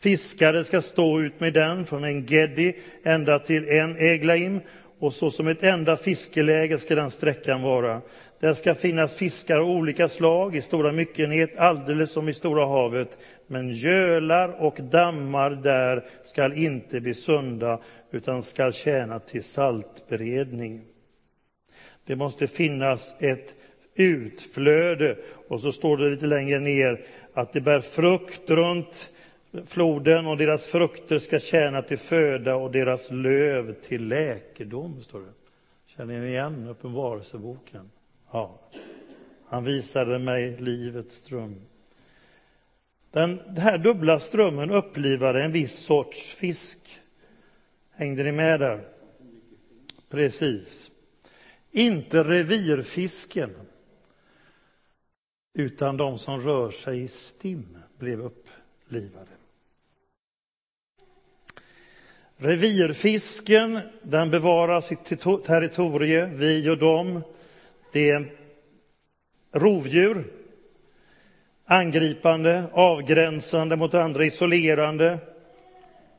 Fiskare 0.00 0.64
ska 0.64 0.80
stå 0.80 1.20
ut 1.20 1.40
med 1.40 1.52
den 1.52 1.86
från 1.86 2.04
en 2.04 2.26
Gedi 2.26 2.76
ända 3.04 3.38
till 3.38 3.68
en 3.68 3.96
Eglaim, 3.96 4.60
och 4.98 5.12
så 5.12 5.30
som 5.30 5.48
ett 5.48 5.62
enda 5.62 5.96
fiskeläge 5.96 6.78
ska 6.78 6.94
den 6.94 7.10
sträckan 7.10 7.62
vara. 7.62 8.00
Där 8.40 8.52
ska 8.52 8.74
finnas 8.74 9.14
fiskar 9.14 9.58
av 9.58 9.70
olika 9.70 10.08
slag 10.08 10.56
i 10.56 10.62
stora 10.62 10.92
myckenhet, 10.92 11.58
alldeles 11.58 12.12
som 12.12 12.28
i 12.28 12.34
Stora 12.34 12.66
havet. 12.66 13.18
Men 13.46 13.72
gölar 13.72 14.62
och 14.62 14.78
dammar 14.82 15.50
där 15.50 16.04
skall 16.22 16.52
inte 16.52 17.00
bli 17.00 17.14
sunda, 17.14 17.78
utan 18.10 18.42
skall 18.42 18.72
tjäna 18.72 19.18
till 19.18 19.44
saltberedning. 19.44 20.82
Det 22.08 22.16
måste 22.16 22.46
finnas 22.46 23.14
ett 23.20 23.54
utflöde. 23.94 25.16
Och 25.48 25.60
så 25.60 25.72
står 25.72 25.96
det 25.96 26.10
lite 26.10 26.26
längre 26.26 26.60
ner 26.60 27.06
att 27.34 27.52
det 27.52 27.60
bär 27.60 27.80
frukt 27.80 28.50
runt 28.50 29.12
floden 29.66 30.26
och 30.26 30.36
deras 30.36 30.66
frukter 30.66 31.18
ska 31.18 31.38
tjäna 31.38 31.82
till 31.82 31.98
föda 31.98 32.56
och 32.56 32.70
deras 32.70 33.10
löv 33.10 33.74
till 33.74 34.08
läkedom, 34.08 35.02
står 35.02 35.20
det. 35.20 35.32
Känner 35.86 36.20
ni 36.20 36.26
igen 36.26 36.68
Uppenbarelseboken? 36.68 37.90
Ja. 38.32 38.60
Han 39.46 39.64
visade 39.64 40.18
mig 40.18 40.56
livets 40.56 41.14
ström. 41.14 41.60
Den, 43.10 43.36
den 43.46 43.56
här 43.56 43.78
dubbla 43.78 44.20
strömmen 44.20 44.70
upplivade 44.70 45.42
en 45.42 45.52
viss 45.52 45.78
sorts 45.78 46.34
fisk. 46.34 46.78
Hängde 47.90 48.22
ni 48.22 48.32
med 48.32 48.60
där? 48.60 48.80
Precis. 50.10 50.87
Inte 51.72 52.24
revirfisken, 52.24 53.54
utan 55.54 55.96
de 55.96 56.18
som 56.18 56.40
rör 56.40 56.70
sig 56.70 57.02
i 57.02 57.08
stim 57.08 57.78
blev 57.98 58.20
upplivade. 58.20 59.30
Revirfisken, 62.36 63.80
den 64.02 64.30
bevarar 64.30 64.80
sitt 64.80 65.04
territorium, 65.44 66.38
vi 66.38 66.70
och 66.70 66.78
dem. 66.78 67.22
Det 67.92 68.10
är 68.10 68.32
rovdjur, 69.52 70.24
angripande, 71.64 72.64
avgränsande 72.72 73.76
mot 73.76 73.94
andra, 73.94 74.24
isolerande, 74.24 75.18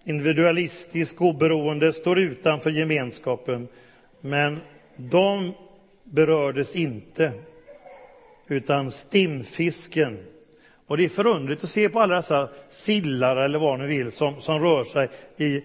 individualistisk, 0.04 1.22
oberoende, 1.22 1.94
står 1.94 2.20
utanför 2.20 2.72
gemenskapen. 2.72 3.68
Men 4.22 4.60
de 5.00 5.54
berördes 6.04 6.76
inte, 6.76 7.32
utan 8.48 8.92
stimfisken. 8.92 10.18
Och 10.88 10.98
det 10.98 11.06
är 11.06 11.10
förundligt 11.10 11.64
att 11.64 11.70
se 11.70 11.90
på 11.90 12.00
alla 12.00 12.16
dessa 12.16 12.50
sillar, 12.70 13.36
eller 13.36 13.60
vad 13.60 13.80
ni 13.80 13.88
vill, 13.88 14.12
som, 14.12 14.42
som 14.42 14.60
rör 14.60 14.84
sig 14.84 15.10
i 15.38 15.64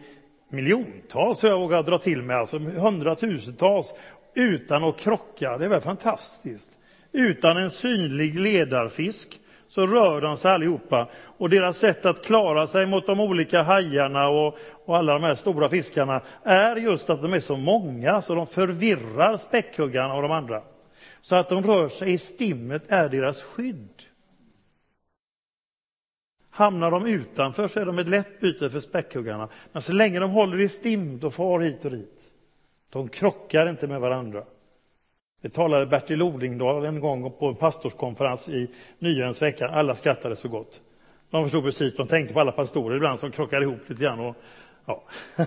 miljontals, 0.48 1.42
jag 1.42 1.60
vågar 1.60 1.82
dra 1.82 1.98
till 1.98 2.22
med, 2.22 2.36
alltså 2.36 2.58
hundratusentals, 2.58 3.94
utan 4.34 4.84
att 4.84 4.98
krocka. 4.98 5.58
Det 5.58 5.64
är 5.64 5.68
väl 5.68 5.80
fantastiskt? 5.80 6.78
Utan 7.12 7.56
en 7.56 7.70
synlig 7.70 8.40
ledarfisk 8.40 9.40
så 9.74 9.86
rör 9.86 10.20
de 10.20 10.36
sig 10.36 10.50
allihopa. 10.50 11.08
Och 11.38 11.50
deras 11.50 11.78
sätt 11.78 12.06
att 12.06 12.24
klara 12.24 12.66
sig 12.66 12.86
mot 12.86 13.06
de 13.06 13.20
olika 13.20 13.62
hajarna 13.62 14.28
och, 14.28 14.58
och 14.84 14.96
alla 14.96 15.12
de 15.12 15.22
här 15.22 15.34
stora 15.34 15.68
fiskarna 15.68 16.20
är 16.42 16.76
just 16.76 17.10
att 17.10 17.22
de 17.22 17.32
är 17.32 17.40
så 17.40 17.56
många 17.56 18.22
så 18.22 18.34
de 18.34 18.46
förvirrar 18.46 19.36
späckhuggarna 19.36 20.14
och 20.14 20.22
de 20.22 20.30
andra. 20.30 20.62
Så 21.20 21.36
att 21.36 21.48
de 21.48 21.62
rör 21.62 21.88
sig 21.88 22.12
i 22.12 22.18
stimmet 22.18 22.82
är 22.88 23.08
deras 23.08 23.42
skydd. 23.42 24.02
Hamnar 26.50 26.90
de 26.90 27.06
utanför 27.06 27.68
så 27.68 27.80
är 27.80 27.86
de 27.86 27.98
ett 27.98 28.08
lätt 28.08 28.40
byte 28.40 28.70
för 28.70 28.80
späckhuggarna. 28.80 29.48
Men 29.72 29.82
så 29.82 29.92
länge 29.92 30.20
de 30.20 30.30
håller 30.30 30.60
i 30.60 30.68
stim, 30.68 31.18
då 31.18 31.30
far 31.30 31.60
hit 31.60 31.84
och 31.84 31.90
dit. 31.90 32.30
De 32.90 33.08
krockar 33.08 33.68
inte 33.68 33.86
med 33.86 34.00
varandra. 34.00 34.44
Det 35.44 35.50
talade 35.50 35.86
Bertil 35.86 36.22
Odingdal 36.22 36.84
en 36.84 37.00
gång 37.00 37.32
på 37.32 37.48
en 37.48 37.54
pastorskonferens 37.54 38.48
i 38.48 38.70
Nyhemsveckan. 38.98 39.70
Alla 39.70 39.94
skrattade 39.94 40.36
så 40.36 40.48
gott. 40.48 40.82
De 41.30 41.44
förstod 41.44 41.64
precis, 41.64 41.96
de 41.96 42.06
tänkte 42.08 42.34
på 42.34 42.40
alla 42.40 42.52
pastorer 42.52 42.96
ibland 42.96 43.20
som 43.20 43.30
krockar 43.30 43.62
ihop 43.62 43.88
lite 43.88 44.02
grann. 44.02 44.20
Och, 44.20 44.36
ja. 44.86 45.04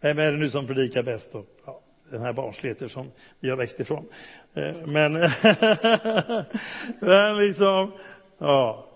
Vem 0.00 0.18
är 0.18 0.32
det 0.32 0.38
nu 0.38 0.50
som 0.50 0.66
predikar 0.66 1.02
bäst? 1.02 1.34
Och, 1.34 1.46
Ja, 1.66 1.80
den 2.10 2.20
här 2.20 2.32
barnsligheten 2.32 2.88
som 2.88 3.10
vi 3.40 3.50
har 3.50 3.56
växt 3.56 3.80
ifrån. 3.80 4.06
Eh, 4.54 4.74
men, 4.86 5.12
men 7.00 7.38
liksom, 7.38 7.92
ja, 8.38 8.86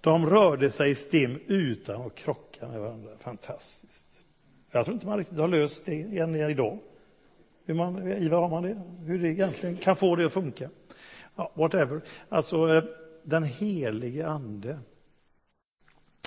de 0.00 0.26
rörde 0.26 0.70
sig 0.70 0.90
i 0.90 0.94
stim 0.94 1.40
utan 1.46 2.02
att 2.02 2.14
krocka 2.14 2.68
med 2.68 2.80
varandra. 2.80 3.10
Fantastiskt. 3.20 4.06
Jag 4.72 4.84
tror 4.84 4.94
inte 4.94 5.06
man 5.06 5.18
riktigt 5.18 5.38
har 5.38 5.48
löst 5.48 5.84
det 5.84 6.18
än 6.18 6.34
idag. 6.34 6.78
Hur 7.64 7.74
man, 7.74 8.12
Ivar, 8.12 8.40
har 8.40 8.48
man 8.48 8.62
det? 8.62 8.82
Hur 9.04 9.18
det 9.18 9.28
egentligen 9.28 9.76
kan 9.76 9.96
få 9.96 10.16
det 10.16 10.26
att 10.26 10.32
funka? 10.32 10.70
Ja, 11.36 11.52
whatever. 11.54 12.00
Alltså, 12.28 12.74
eh, 12.74 12.84
den 13.22 13.44
helige 13.44 14.26
Ande. 14.26 14.78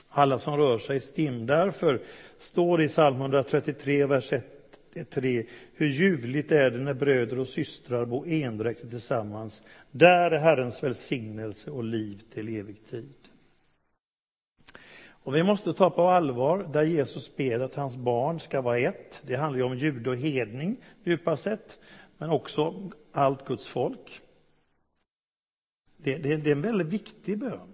Alla 0.10 0.40
som 0.40 0.58
rör 0.58 0.78
sig 0.78 0.98
i 0.98 1.00
stim. 1.00 1.46
Därför 1.46 2.02
står 2.38 2.78
det 2.78 2.84
i 2.84 2.88
psalm 2.88 3.22
133, 3.22 4.06
vers 4.06 4.34
1 4.34 4.54
3. 5.10 5.46
Hur 5.74 5.88
ljuvligt 5.88 6.52
är 6.52 6.72
det 6.72 6.78
när 6.78 6.94
bröder 6.94 7.40
och 7.40 7.48
systrar 7.48 8.06
bor 8.06 8.28
endräktigt 8.28 8.90
tillsammans. 8.90 9.62
Där 9.92 10.32
är 10.32 10.40
Herrens 10.40 10.84
välsignelse 10.84 11.72
och 11.72 11.84
liv 11.84 12.22
till 12.34 12.58
evig 12.58 12.86
tid. 12.86 13.14
Och 15.24 15.36
vi 15.36 15.44
måste 15.44 15.74
ta 15.74 15.90
på 15.90 16.10
allvar 16.10 16.70
där 16.74 16.84
Jesus 16.84 17.36
ber 17.36 17.60
att 17.60 17.76
hans 17.76 17.98
barn 17.98 18.40
ska 18.40 18.62
vara 18.62 18.80
ett. 18.80 19.22
Det 19.26 19.36
handlar 19.36 19.58
ju 19.58 19.66
om 19.66 19.78
jude 19.78 20.10
och 20.10 20.16
hedning 20.16 20.78
djupast 21.04 21.44
sett, 21.44 21.80
men 22.18 22.30
också 22.30 22.90
allt 23.12 23.46
Guds 23.46 23.68
folk. 23.68 24.22
Det, 25.98 26.18
det, 26.18 26.38
det 26.38 26.50
är 26.50 26.56
en 26.56 26.62
väldigt 26.62 26.88
viktig 26.88 27.40
bön. 27.40 27.74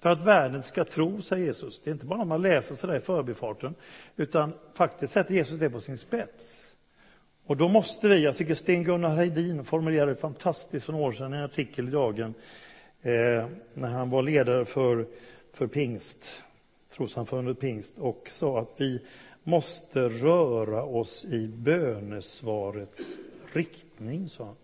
För 0.00 0.10
att 0.10 0.26
världen 0.26 0.62
ska 0.62 0.84
tro, 0.84 1.22
säger 1.22 1.46
Jesus. 1.46 1.80
Det 1.80 1.90
är 1.90 1.92
inte 1.92 2.06
bara 2.06 2.22
om 2.22 2.28
man 2.28 2.42
läser 2.42 2.74
sådär 2.74 2.96
i 2.96 3.00
förbifarten, 3.00 3.74
utan 4.16 4.52
faktiskt 4.74 5.12
sätter 5.12 5.34
Jesus 5.34 5.58
det 5.58 5.70
på 5.70 5.80
sin 5.80 5.98
spets. 5.98 6.76
Och 7.46 7.56
då 7.56 7.68
måste 7.68 8.08
vi, 8.08 8.24
jag 8.24 8.36
tycker 8.36 8.54
Sten-Gunnar 8.54 9.16
Heidin 9.16 9.64
formulerade 9.64 10.16
fantastiskt 10.16 10.86
för 10.86 10.92
några 10.92 11.06
år 11.06 11.12
sedan 11.12 11.34
i 11.34 11.36
en 11.36 11.44
artikel 11.44 11.88
i 11.88 11.90
Dagen, 11.90 12.34
eh, 13.02 13.46
när 13.74 13.88
han 13.88 14.10
var 14.10 14.22
ledare 14.22 14.64
för 14.64 15.06
för 15.52 15.66
pingst, 15.66 16.44
trossamfundet 16.90 17.60
pingst, 17.60 17.98
och 17.98 18.26
sa 18.30 18.60
att 18.60 18.74
vi 18.76 19.02
måste 19.42 20.08
röra 20.08 20.82
oss 20.82 21.24
i 21.24 21.48
bönesvarets 21.48 23.18
riktning, 23.52 24.28
sa 24.28 24.44
han. 24.44 24.56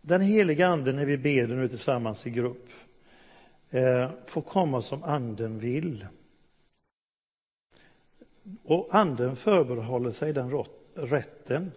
Den 0.00 0.20
heliga 0.20 0.66
Ande, 0.66 0.92
när 0.92 1.06
vi 1.06 1.18
ber 1.18 1.46
nu 1.46 1.68
tillsammans 1.68 2.26
i 2.26 2.30
grupp, 2.30 2.68
eh, 3.70 4.10
får 4.26 4.42
komma 4.42 4.82
som 4.82 5.02
Anden 5.02 5.58
vill. 5.58 6.06
Och 8.64 8.88
Anden 8.94 9.36
förbehåller 9.36 10.10
sig 10.10 10.32
den 10.32 10.64
rätten. 10.94 11.72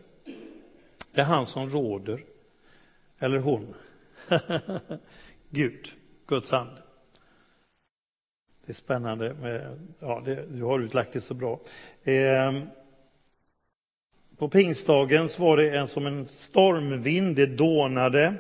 Det 1.12 1.22
är 1.22 1.26
han 1.26 1.46
som 1.46 1.70
råder. 1.70 2.24
Eller 3.20 3.40
hon. 3.40 3.74
Gud, 5.50 5.92
Guds 6.28 6.52
hand. 6.52 6.78
Det 8.66 8.72
är 8.72 8.74
spännande. 8.74 9.34
Med, 9.34 9.80
ja, 10.00 10.22
det, 10.26 10.46
du 10.46 10.64
har 10.64 10.80
utlagt 10.80 11.14
det 11.14 11.22
så 11.22 11.34
bra. 11.34 11.60
Eh, 12.04 12.54
på 14.38 14.50
pingstdagen 14.50 15.30
var 15.40 15.58
det 15.58 15.78
en, 15.78 15.88
som 15.88 16.06
en 16.06 16.26
stormvind, 16.26 17.36
det 17.36 17.46
dånade. 17.46 18.34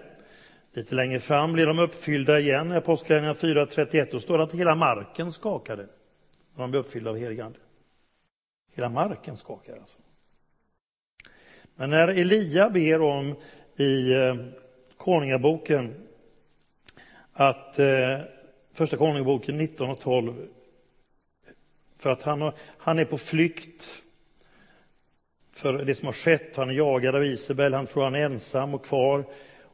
Lite 0.74 0.96
längre 0.96 1.20
fram 1.20 1.54
blev 1.54 1.68
de 1.68 1.80
uppfyllda 1.80 2.40
igen, 2.40 2.72
i 2.72 2.76
Apostlagärningarna 2.76 3.34
4.31. 3.34 4.08
Då 4.12 4.20
står 4.20 4.38
det 4.38 4.44
att 4.44 4.54
hela 4.54 4.76
marken 4.76 5.32
skakade. 5.32 5.88
När 6.56 6.64
de 6.64 6.72
blev 6.72 6.80
uppfyllda 6.80 7.10
av 7.10 7.18
helig 7.18 7.40
ande. 7.40 7.60
Hela 8.74 8.90
marken 8.90 9.38
skakade 9.38 9.80
alltså. 9.80 10.00
Men 11.76 11.90
när 11.90 12.08
Elia 12.08 12.70
ber 12.70 13.02
om 13.02 13.36
i 13.78 14.14
eh, 14.14 14.36
Konungaboken 15.04 15.94
att 17.34 17.80
eh, 17.80 18.20
Första 18.74 18.98
Konungaboken 18.98 19.58
19 19.58 19.90
och 19.90 20.00
12 20.00 20.48
för 21.98 22.10
att 22.10 22.24
han, 22.24 22.42
har, 22.42 22.54
han 22.78 23.00
är 23.00 23.06
på 23.06 23.18
flykt 23.18 24.02
för 25.52 25.74
det 25.74 25.96
som 25.96 26.06
har 26.06 26.14
skett. 26.14 26.56
Han 26.56 26.70
är 26.70 26.74
jagad 26.74 27.16
av 27.16 27.24
Isabel, 27.24 27.74
han 27.74 27.88
tror 27.88 28.04
han 28.04 28.16
är 28.16 28.26
ensam 28.26 28.74
och 28.74 28.86
kvar. 28.86 29.26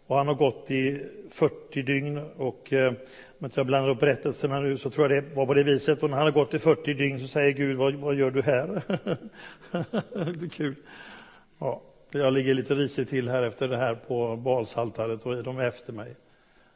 Och 0.08 0.18
han 0.18 0.28
har 0.28 0.36
gått 0.36 0.72
i 0.72 1.06
40 1.30 1.82
dygn 1.82 2.18
och 2.38 2.74
eh, 2.74 2.94
om 3.40 3.50
jag 3.54 3.66
blandar 3.66 3.90
upp 3.90 4.00
berättelserna 4.00 4.60
nu 4.60 4.78
så 4.78 4.90
tror 4.90 5.12
jag 5.12 5.24
det 5.24 5.36
var 5.36 5.46
på 5.46 5.54
det 5.54 5.64
viset. 5.64 6.04
Och 6.04 6.10
när 6.10 6.18
han 6.18 6.26
har 6.26 6.32
gått 6.32 6.54
i 6.54 6.60
40 6.60 6.94
dygn 6.94 7.20
så 7.20 7.28
säger 7.28 7.52
Gud, 7.52 7.78
vad, 7.78 7.96
vad 7.96 8.16
gör 8.16 8.32
du 8.32 8.42
här? 8.42 8.68
det 10.14 10.46
är 10.46 10.50
kul. 10.50 10.76
Ja, 11.60 11.82
jag 12.12 12.34
ligger 12.34 12.54
lite 12.54 12.76
risigt 12.76 13.10
till 13.10 13.30
här 13.30 13.44
efter 13.44 13.68
det 13.68 13.78
här 13.78 13.96
på 13.96 14.36
balsaltaret 14.36 15.26
och 15.26 15.44
de 15.44 15.58
är 15.58 15.68
efter 15.68 15.94
mig. 15.94 16.16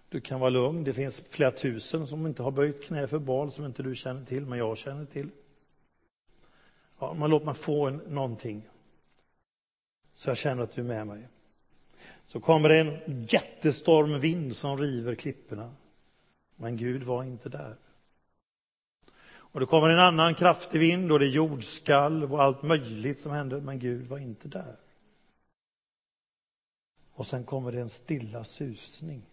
Du 0.09 0.21
kan 0.21 0.39
vara 0.39 0.49
lugn, 0.49 0.83
det 0.83 0.93
finns 0.93 1.23
flera 1.29 1.51
tusen 1.51 2.07
som 2.07 2.27
inte 2.27 2.43
har 2.43 2.51
böjt 2.51 2.83
knä 2.83 3.07
för 3.07 3.19
bal 3.19 3.51
som 3.51 3.65
inte 3.65 3.83
du 3.83 3.95
känner 3.95 4.25
till, 4.25 4.45
men 4.45 4.59
jag 4.59 4.77
känner 4.77 5.05
till. 5.05 5.29
Ja, 6.99 7.13
men 7.13 7.29
låt 7.29 7.43
mig 7.43 7.53
få 7.53 7.87
en, 7.87 7.97
någonting 7.97 8.69
så 10.13 10.29
jag 10.29 10.37
känner 10.37 10.63
att 10.63 10.75
du 10.75 10.81
är 10.81 10.85
med 10.85 11.07
mig. 11.07 11.27
Så 12.25 12.39
kommer 12.39 12.69
det 12.69 12.79
en 12.79 13.25
jättestormvind 13.29 14.55
som 14.55 14.77
river 14.77 15.15
klipporna. 15.15 15.71
Men 16.55 16.77
Gud 16.77 17.03
var 17.03 17.23
inte 17.23 17.49
där. 17.49 17.75
Och 19.53 19.59
det 19.59 19.65
kommer 19.65 19.89
en 19.89 19.99
annan 19.99 20.35
kraftig 20.35 20.79
vind 20.79 21.11
och 21.11 21.19
det 21.19 21.25
är 21.25 21.29
jordskalv 21.29 22.33
och 22.33 22.43
allt 22.43 22.63
möjligt 22.63 23.19
som 23.19 23.31
händer, 23.31 23.61
men 23.61 23.79
Gud 23.79 24.07
var 24.07 24.17
inte 24.17 24.47
där. 24.47 24.75
Och 27.13 27.25
sen 27.25 27.43
kommer 27.43 27.71
det 27.71 27.81
en 27.81 27.89
stilla 27.89 28.43
susning. 28.43 29.25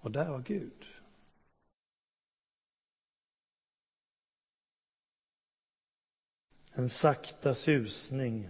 Och 0.00 0.10
där 0.10 0.30
var 0.30 0.40
Gud. 0.40 0.86
En 6.72 6.88
sakta 6.88 7.54
susning. 7.54 8.48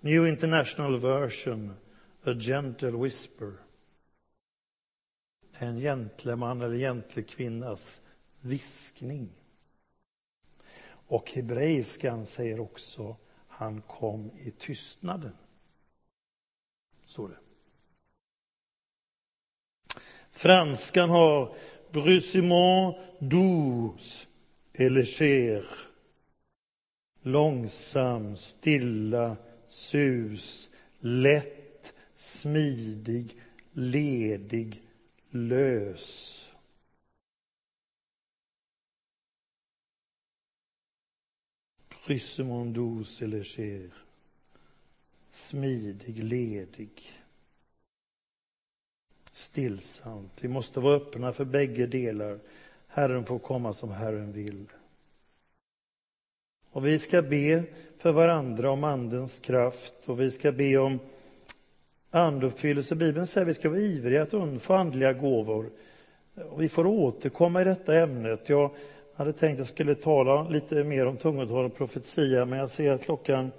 New 0.00 0.26
International 0.26 1.00
Version, 1.00 1.74
A 2.22 2.34
Gentle 2.40 2.90
Whisper. 2.90 3.52
En 5.52 5.78
gentleman 5.78 6.60
eller 6.60 6.76
gentlekvinnas 6.76 8.02
viskning. 8.40 9.32
Och 10.88 11.30
hebreiskan 11.30 12.26
säger 12.26 12.60
också, 12.60 13.16
han 13.48 13.82
kom 13.82 14.30
i 14.34 14.50
tystnaden. 14.50 15.36
Står 17.06 17.28
det. 17.28 17.38
Franskan 20.30 21.10
har 21.10 21.56
brusement 21.92 22.98
douce 23.20 24.26
et 24.72 24.90
léger. 24.90 25.64
Långsam, 27.22 28.36
stilla, 28.36 29.36
sus, 29.66 30.70
lätt, 31.00 31.94
smidig, 32.14 33.36
ledig, 33.72 34.82
lös. 35.30 36.42
Brusement 41.88 42.74
douce 42.74 43.22
et 43.22 43.28
léger. 43.28 44.05
Smidig, 45.36 46.24
ledig 46.24 46.90
stillsamt. 49.32 50.32
Vi 50.40 50.48
måste 50.48 50.80
vara 50.80 50.96
öppna 50.96 51.32
för 51.32 51.44
bägge 51.44 51.86
delar. 51.86 52.38
Herren 52.86 53.24
får 53.24 53.38
komma 53.38 53.72
som 53.72 53.90
Herren 53.90 54.32
vill. 54.32 54.66
Och 56.70 56.86
vi 56.86 56.98
ska 56.98 57.22
be 57.22 57.62
för 57.98 58.12
varandra 58.12 58.70
om 58.70 58.84
Andens 58.84 59.40
kraft 59.40 59.94
och 60.06 60.20
vi 60.20 60.30
ska 60.30 60.52
be 60.52 60.76
om 60.76 60.98
anduppfyllelse. 62.10 62.94
Bibeln 62.94 63.26
säger 63.26 63.44
att 63.44 63.48
vi 63.48 63.54
ska 63.54 63.68
vara 63.68 63.80
ivriga 63.80 64.22
att 64.22 64.34
undfå 64.34 64.74
andliga 64.74 65.12
gåvor. 65.12 65.70
Och 66.50 66.62
vi 66.62 66.68
får 66.68 66.86
återkomma 66.86 67.60
i 67.60 67.64
detta 67.64 67.94
ämnet. 67.94 68.48
Jag 68.48 68.70
hade 69.14 69.32
tänkt 69.32 69.52
att 69.54 69.58
jag 69.58 69.66
skulle 69.66 69.94
tala 69.94 70.48
lite 70.48 70.84
mer 70.84 71.06
om 71.06 71.16
tungotal 71.16 71.64
och 71.64 71.76
profetia, 71.76 72.44
men 72.44 72.58
jag 72.58 72.70
ser 72.70 72.92
att 72.92 73.02
klockan 73.02 73.52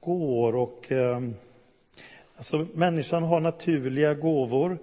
går 0.00 0.56
och 0.56 0.92
eh, 0.92 1.20
Alltså, 2.40 2.66
människan 2.74 3.22
har 3.22 3.40
naturliga 3.40 4.14
gåvor 4.14 4.78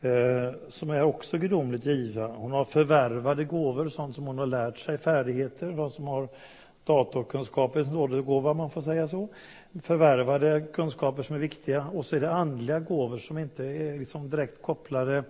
eh, 0.00 0.54
som 0.68 0.90
är 0.90 1.02
också 1.02 1.38
gudomligt 1.38 1.86
givna. 1.86 2.26
Hon 2.26 2.52
har 2.52 2.64
förvärvade 2.64 3.44
gåvor, 3.44 3.88
sånt 3.88 4.14
som 4.14 4.26
hon 4.26 4.38
har 4.38 4.46
lärt 4.46 4.78
sig, 4.78 4.98
färdigheter, 4.98 5.72
de 5.72 5.90
som 5.90 6.06
har 6.06 6.28
datorkunskapens 6.84 7.90
nådegåva, 7.90 8.54
man 8.54 8.70
får 8.70 8.82
säga 8.82 9.08
så. 9.08 9.28
Förvärvade 9.82 10.64
kunskaper 10.72 11.22
som 11.22 11.36
är 11.36 11.40
viktiga. 11.40 11.86
Och 11.94 12.06
så 12.06 12.16
är 12.16 12.20
det 12.20 12.30
andliga 12.30 12.80
gåvor 12.80 13.18
som 13.18 13.38
inte 13.38 13.64
är 13.64 13.98
liksom 13.98 14.30
direkt 14.30 14.62
kopplade, 14.62 15.24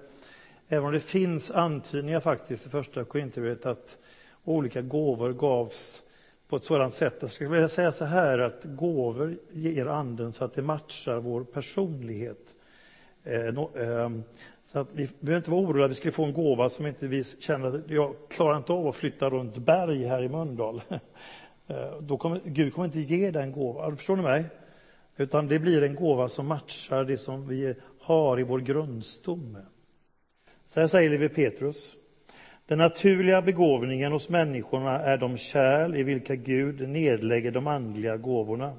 även 0.68 0.84
om 0.84 0.92
det 0.92 1.00
finns 1.00 1.50
antydningar 1.50 2.20
faktiskt 2.20 2.66
i 2.66 2.70
första 2.70 3.04
Korinthierbrevet 3.04 3.66
att 3.66 3.98
olika 4.44 4.82
gåvor 4.82 5.32
gavs 5.32 6.02
på 6.52 6.56
ett 6.56 6.64
sådant 6.64 6.94
sätt. 6.94 7.16
Jag 7.20 7.30
skulle 7.30 7.50
vilja 7.50 7.68
säga 7.68 7.92
så 7.92 8.04
här 8.04 8.38
att 8.38 8.64
gåvor 8.64 9.36
ger 9.52 9.86
anden 9.86 10.32
så 10.32 10.44
att 10.44 10.54
det 10.54 10.62
matchar 10.62 11.16
vår 11.16 11.44
personlighet. 11.44 12.56
Eh, 13.24 13.46
ehm, 13.76 14.22
så 14.64 14.78
att 14.78 14.88
vi 14.92 15.08
behöver 15.20 15.36
inte 15.36 15.50
vara 15.50 15.60
oroliga 15.60 15.84
att 15.84 15.90
vi 15.90 15.94
skulle 15.94 16.12
få 16.12 16.24
en 16.24 16.32
gåva 16.32 16.68
som 16.68 16.86
inte 16.86 17.08
vi 17.08 17.24
känner 17.24 17.66
att 17.66 17.90
jag 17.90 18.14
klarar 18.28 18.56
inte 18.56 18.72
av 18.72 18.86
att 18.86 18.96
flytta 18.96 19.30
runt 19.30 19.56
berg 19.56 20.04
här 20.04 20.22
i 20.22 20.28
Mölndal. 20.28 20.82
Eh, 21.66 21.98
då 22.00 22.16
kommer, 22.16 22.40
Gud 22.44 22.74
kommer 22.74 22.86
inte 22.86 23.00
ge 23.00 23.30
den 23.30 23.52
gåvan, 23.52 23.96
förstår 23.96 24.16
ni 24.16 24.22
mig? 24.22 24.44
Utan 25.16 25.48
det 25.48 25.58
blir 25.58 25.82
en 25.82 25.94
gåva 25.94 26.28
som 26.28 26.46
matchar 26.46 27.04
det 27.04 27.18
som 27.18 27.48
vi 27.48 27.74
har 28.00 28.40
i 28.40 28.42
vår 28.42 28.58
grundstomme. 28.58 29.58
Så 30.64 30.80
här 30.80 30.86
säger 30.86 31.10
Levi 31.10 31.28
Petrus. 31.28 31.96
Den 32.66 32.78
naturliga 32.78 33.42
begåvningen 33.42 34.12
hos 34.12 34.28
människorna 34.28 35.00
är 35.00 35.18
de 35.18 35.36
kärl 35.36 35.96
i 35.96 36.02
vilka 36.02 36.34
Gud 36.34 36.88
nedlägger 36.88 37.50
de 37.50 37.66
andliga 37.66 38.16
gåvorna. 38.16 38.76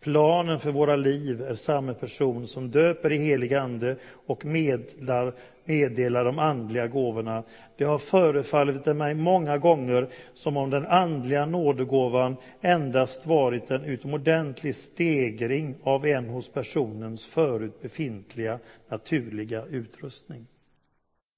Planen 0.00 0.60
för 0.60 0.72
våra 0.72 0.96
liv 0.96 1.42
är 1.42 1.54
samma 1.54 1.94
person 1.94 2.46
som 2.46 2.70
döper 2.70 3.12
i 3.12 3.18
helig 3.18 3.54
ande 3.54 3.96
och 4.26 4.44
medlar, 4.44 5.34
meddelar 5.64 6.24
de 6.24 6.38
andliga 6.38 6.86
gåvorna. 6.86 7.44
Det 7.76 7.84
har 7.84 7.98
förefallit 7.98 8.96
mig 8.96 9.14
många 9.14 9.58
gånger 9.58 10.08
som 10.34 10.56
om 10.56 10.70
den 10.70 10.86
andliga 10.86 11.46
nådegåvan 11.46 12.36
endast 12.60 13.26
varit 13.26 13.70
en 13.70 13.84
utomordentlig 13.84 14.74
stegring 14.74 15.74
av 15.82 16.06
en 16.06 16.28
hos 16.28 16.52
personens 16.52 17.26
förut 17.26 17.82
befintliga 17.82 18.58
naturliga 18.88 19.64
utrustning. 19.64 20.46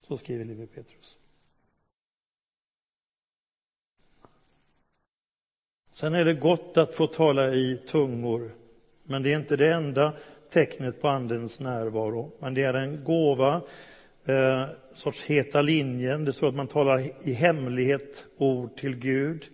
Så 0.09 0.17
skriver 0.17 0.45
Livi 0.45 0.67
Petrus. 0.67 1.17
Sen 5.97 6.15
är 6.15 6.25
det 6.25 6.35
gott 6.35 6.77
att 6.77 6.95
få 6.95 7.07
tala 7.07 7.55
i 7.55 7.81
tungor, 7.87 8.51
men 9.05 9.23
det 9.23 9.33
är 9.33 9.37
inte 9.37 9.57
det 9.57 9.73
enda 9.73 10.13
tecknet 10.53 11.01
på 11.01 11.09
Andens 11.09 11.61
närvaro. 11.61 12.33
Men 12.41 12.55
det 12.55 12.63
är 12.63 12.75
en 12.75 13.05
gåva, 13.05 13.61
eh, 14.27 14.65
sorts 14.93 15.25
heta 15.25 15.63
linjen. 15.63 16.25
Det 16.25 16.33
står 16.33 16.49
att 16.49 16.55
man 16.55 16.67
talar 16.67 17.03
i 17.29 17.33
hemlighet 17.33 18.27
ord 18.37 18.77
till 18.77 18.97
Gud. 18.97 19.45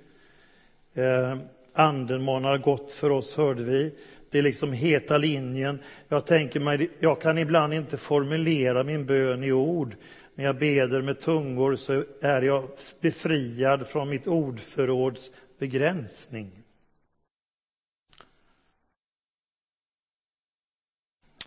Eh, 0.94 1.37
anden 1.72 2.22
manar 2.22 2.59
gott 2.59 2.90
för 2.90 3.11
oss, 3.11 3.37
hörde 3.37 3.62
vi. 3.62 3.94
Det 4.31 4.38
är 4.38 4.42
liksom 4.42 4.72
heta 4.72 5.18
linjen. 5.18 5.78
Jag 6.09 6.26
tänker 6.26 6.61
mig, 6.61 6.90
jag 6.98 7.20
kan 7.20 7.38
ibland 7.38 7.74
inte 7.74 7.96
formulera 7.96 8.85
min 8.85 9.07
bön 9.07 9.44
i 9.44 9.52
ord. 9.52 9.94
När 10.35 10.44
jag 10.44 10.59
beder 10.59 11.02
med 11.02 11.20
tungor 11.20 11.76
så 11.76 12.05
är 12.20 12.42
jag 12.42 12.68
befriad 13.00 13.87
från 13.87 14.09
mitt 14.09 14.26
ordförråds 14.26 15.31
begränsning. 15.62 16.62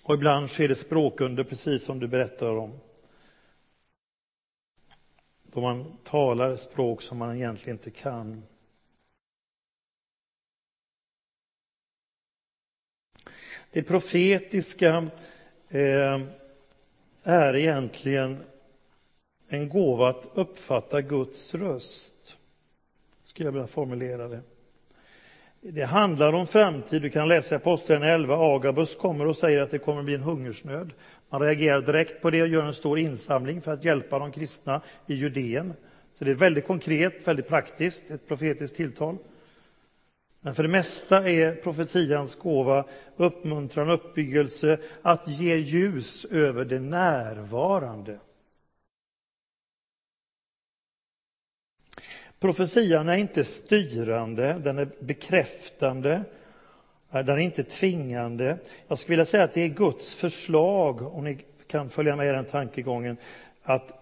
Och 0.01 0.13
ibland 0.13 0.49
sker 0.49 0.67
det 0.67 0.75
språkunder, 0.75 1.43
precis 1.43 1.83
som 1.83 1.99
du 1.99 2.07
berättar 2.07 2.55
om. 2.57 2.79
Då 5.43 5.61
man 5.61 5.97
talar 6.03 6.55
språk 6.55 7.01
som 7.01 7.17
man 7.17 7.35
egentligen 7.35 7.77
inte 7.77 7.91
kan. 7.91 8.43
Det 13.71 13.83
profetiska 13.83 15.09
eh, 15.69 16.21
är 17.23 17.55
egentligen 17.55 18.43
en 19.47 19.69
gåva 19.69 20.09
att 20.09 20.27
uppfatta 20.33 21.01
Guds 21.01 21.53
röst 21.53 22.34
skulle 23.35 23.47
jag 23.47 23.53
vilja 23.53 23.67
formulera 23.67 24.27
det. 24.27 24.41
Det 25.61 25.83
handlar 25.83 26.33
om 26.33 26.47
framtid. 26.47 27.01
Du 27.01 27.09
kan 27.09 27.27
läsa 27.27 27.55
i 27.55 27.57
Apostlagärningarna 27.57 28.13
11. 28.13 28.55
Agabus 28.55 28.95
kommer 28.95 29.27
och 29.27 29.35
säger 29.35 29.61
att 29.61 29.71
det 29.71 29.79
kommer 29.79 29.99
att 29.99 30.05
bli 30.05 30.15
en 30.15 30.23
hungersnöd. 30.23 30.93
Man 31.29 31.41
reagerar 31.41 31.81
direkt 31.81 32.21
på 32.21 32.29
det 32.29 32.41
och 32.41 32.47
gör 32.47 32.65
en 32.65 32.73
stor 32.73 32.99
insamling 32.99 33.61
för 33.61 33.71
att 33.71 33.83
hjälpa 33.83 34.19
de 34.19 34.31
kristna 34.31 34.81
i 35.07 35.13
Judeen. 35.13 35.73
Så 36.13 36.25
det 36.25 36.31
är 36.31 36.35
väldigt 36.35 36.67
konkret, 36.67 37.27
väldigt 37.27 37.47
praktiskt, 37.47 38.11
ett 38.11 38.27
profetiskt 38.27 38.75
tilltal. 38.75 39.17
Men 40.41 40.55
för 40.55 40.63
det 40.63 40.69
mesta 40.69 41.29
är 41.29 41.55
profetians 41.55 42.35
gåva 42.35 42.85
uppmuntran, 43.17 43.89
uppbyggelse, 43.89 44.77
att 45.01 45.27
ge 45.27 45.55
ljus 45.55 46.25
över 46.25 46.65
det 46.65 46.79
närvarande. 46.79 48.19
Profetian 52.45 53.09
är 53.09 53.15
inte 53.15 53.43
styrande, 53.43 54.61
den 54.63 54.77
är 54.77 54.89
bekräftande, 54.99 56.21
eh, 57.11 57.25
den 57.25 57.35
är 57.35 57.41
inte 57.41 57.63
tvingande. 57.63 58.57
Jag 58.87 58.99
skulle 58.99 59.13
vilja 59.13 59.25
säga 59.25 59.43
att 59.43 59.53
det 59.53 59.61
är 59.61 59.67
Guds 59.67 60.15
förslag, 60.15 61.01
om 61.01 61.23
ni 61.23 61.37
kan 61.67 61.89
följa 61.89 62.15
med 62.15 62.29
i 62.29 62.31
den 62.31 62.45
tankegången, 62.45 63.17
att 63.63 63.93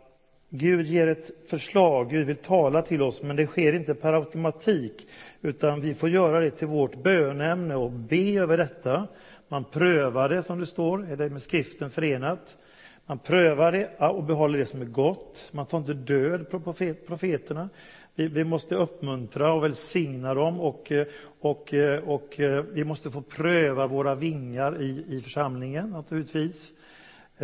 Gud 0.49 0.85
ger 0.85 1.07
ett 1.07 1.49
förslag, 1.49 2.09
Gud 2.09 2.27
vill 2.27 2.35
tala 2.35 2.81
till 2.81 3.01
oss, 3.01 3.21
men 3.21 3.35
det 3.35 3.47
sker 3.47 3.73
inte 3.73 3.95
per 3.95 4.13
automatik, 4.13 5.07
utan 5.41 5.81
vi 5.81 5.93
får 5.93 6.09
göra 6.09 6.39
det 6.39 6.51
till 6.51 6.67
vårt 6.67 6.95
bönämne 6.95 7.75
och 7.75 7.91
be 7.91 8.39
över 8.39 8.57
detta. 8.57 9.07
Man 9.47 9.63
prövar 9.63 10.29
det, 10.29 10.43
som 10.43 10.59
det 10.59 10.65
står, 10.65 11.11
är 11.11 11.15
det 11.15 11.29
med 11.29 11.41
skriften 11.41 11.91
förenat. 11.91 12.57
Man 13.05 13.19
prövar 13.19 13.71
det 13.71 13.97
och 13.99 14.23
behåller 14.23 14.59
det 14.59 14.65
som 14.65 14.81
är 14.81 14.85
gott. 14.85 15.49
Man 15.51 15.65
tar 15.65 15.77
inte 15.77 15.93
död 15.93 16.49
på 16.49 16.59
profeterna. 17.07 17.69
Vi, 18.15 18.27
vi 18.27 18.43
måste 18.43 18.75
uppmuntra 18.75 19.53
och 19.53 19.63
välsigna 19.63 20.33
dem 20.33 20.59
och, 20.59 20.91
eh, 20.91 21.07
och, 21.39 21.73
eh, 21.73 22.09
och, 22.09 22.39
eh, 22.39 22.63
vi 22.71 22.83
måste 22.83 23.11
få 23.11 23.21
pröva 23.21 23.87
våra 23.87 24.15
vingar 24.15 24.81
i, 24.81 25.05
i 25.07 25.21
församlingen 25.21 25.89
naturligtvis. 25.89 26.73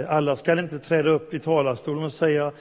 Alla 0.08 0.36
ska 0.36 0.60
inte 0.60 0.80
träda 0.80 1.10
upp 1.10 1.34
i 1.34 1.40
talarstolen 1.40 2.04
och 2.04 2.14
säga, 2.14 2.52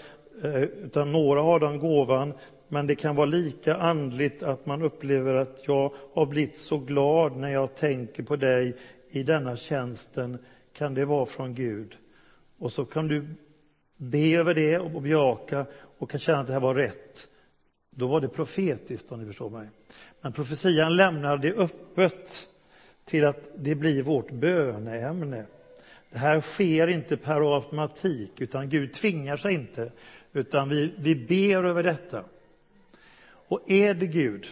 utan 0.83 1.13
några 1.13 1.43
har 1.43 1.61
den 1.61 1.79
gåvan, 1.79 2.33
men 2.69 2.87
det 2.87 2.95
kan 2.95 3.17
vara 3.17 3.27
lika 3.27 3.77
andligt 3.77 4.43
att 4.43 4.67
man 4.67 4.83
upplever 4.83 5.35
att 5.35 5.63
jag 5.67 5.93
har 6.15 6.27
blivit 6.27 6.59
så 6.59 6.79
glad 6.79 7.37
när 7.37 7.49
jag 7.49 7.75
tänker 7.75 8.23
på 8.23 8.37
dig 8.37 8.77
i 9.11 9.23
denna 9.23 9.57
tjänsten. 9.57 10.39
Kan 10.73 10.95
det 10.95 11.05
vara 11.05 11.27
från 11.27 11.55
Gud? 11.55 11.97
Och 12.59 12.73
så 12.73 12.85
kan 12.85 13.09
du 13.09 13.27
be 13.97 14.37
över 14.37 14.55
det 14.55 14.79
och 14.79 15.03
bejaka 15.03 15.67
och 15.99 16.11
kan 16.11 16.21
känna 16.21 16.39
att 16.41 16.47
det 16.47 16.53
här 16.53 16.61
var 16.61 16.75
rätt. 16.75 17.29
Då 17.99 18.07
var 18.07 18.21
det 18.21 18.29
profetiskt, 18.29 19.13
om 19.13 19.21
ni 19.21 19.27
förstår 19.27 19.51
mig. 19.51 19.69
Men 20.21 20.33
profetian 20.33 20.97
lämnar 20.97 21.37
det 21.39 21.53
öppet 21.53 22.49
till 23.05 23.25
att 23.25 23.49
det 23.55 23.75
blir 23.75 24.03
vårt 24.03 24.31
böneämne. 24.31 25.45
Det 26.11 26.19
här 26.19 26.41
sker 26.41 26.89
inte 26.89 27.17
per 27.17 27.55
automatik, 27.57 28.41
utan 28.41 28.69
Gud 28.69 28.93
tvingar 28.93 29.37
sig 29.37 29.55
inte, 29.55 29.93
utan 30.33 30.69
vi, 30.69 30.93
vi 30.99 31.15
ber 31.15 31.65
över 31.65 31.83
detta. 31.83 32.25
Och 33.25 33.71
är 33.71 33.95
det 33.95 34.07
Gud, 34.07 34.47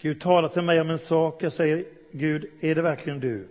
Gud 0.00 0.20
talar 0.20 0.48
till 0.48 0.62
mig 0.62 0.80
om 0.80 0.90
en 0.90 0.98
sak, 0.98 1.42
jag 1.42 1.52
säger 1.52 1.84
Gud, 2.12 2.46
är 2.60 2.74
det 2.74 2.82
verkligen 2.82 3.20
du? 3.20 3.48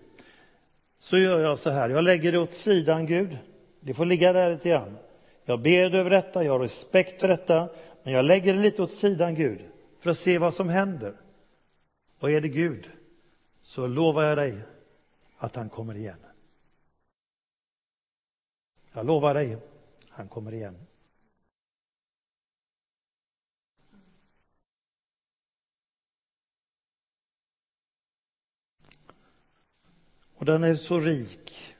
Så 0.99 1.17
gör 1.17 1.39
jag 1.39 1.59
så 1.59 1.69
här, 1.69 1.89
jag 1.89 2.03
lägger 2.03 2.31
det 2.31 2.37
åt 2.37 2.53
sidan 2.53 3.05
Gud, 3.05 3.37
det 3.79 3.93
får 3.93 4.05
ligga 4.05 4.33
där 4.33 4.51
lite 4.51 4.69
grann. 4.69 4.97
Jag 5.45 5.61
ber 5.61 5.95
över 5.95 6.09
detta, 6.09 6.43
jag 6.43 6.51
har 6.51 6.59
respekt 6.59 7.21
för 7.21 7.27
detta, 7.27 7.69
men 8.03 8.13
jag 8.13 8.25
lägger 8.25 8.53
det 8.53 8.59
lite 8.59 8.83
åt 8.83 8.91
sidan 8.91 9.35
Gud 9.35 9.69
för 9.99 10.09
att 10.09 10.17
se 10.17 10.37
vad 10.37 10.53
som 10.53 10.69
händer. 10.69 11.17
Och 12.19 12.31
är 12.31 12.41
det 12.41 12.49
Gud, 12.49 12.91
så 13.61 13.87
lovar 13.87 14.23
jag 14.23 14.37
dig 14.37 14.61
att 15.37 15.55
han 15.55 15.69
kommer 15.69 15.95
igen. 15.95 16.19
Jag 18.93 19.05
lovar 19.05 19.33
dig, 19.33 19.57
han 20.09 20.27
kommer 20.27 20.53
igen. 20.53 20.85
Och 30.35 30.45
den 30.45 30.63
är 30.63 30.75
så 30.75 30.99
rik. 30.99 31.75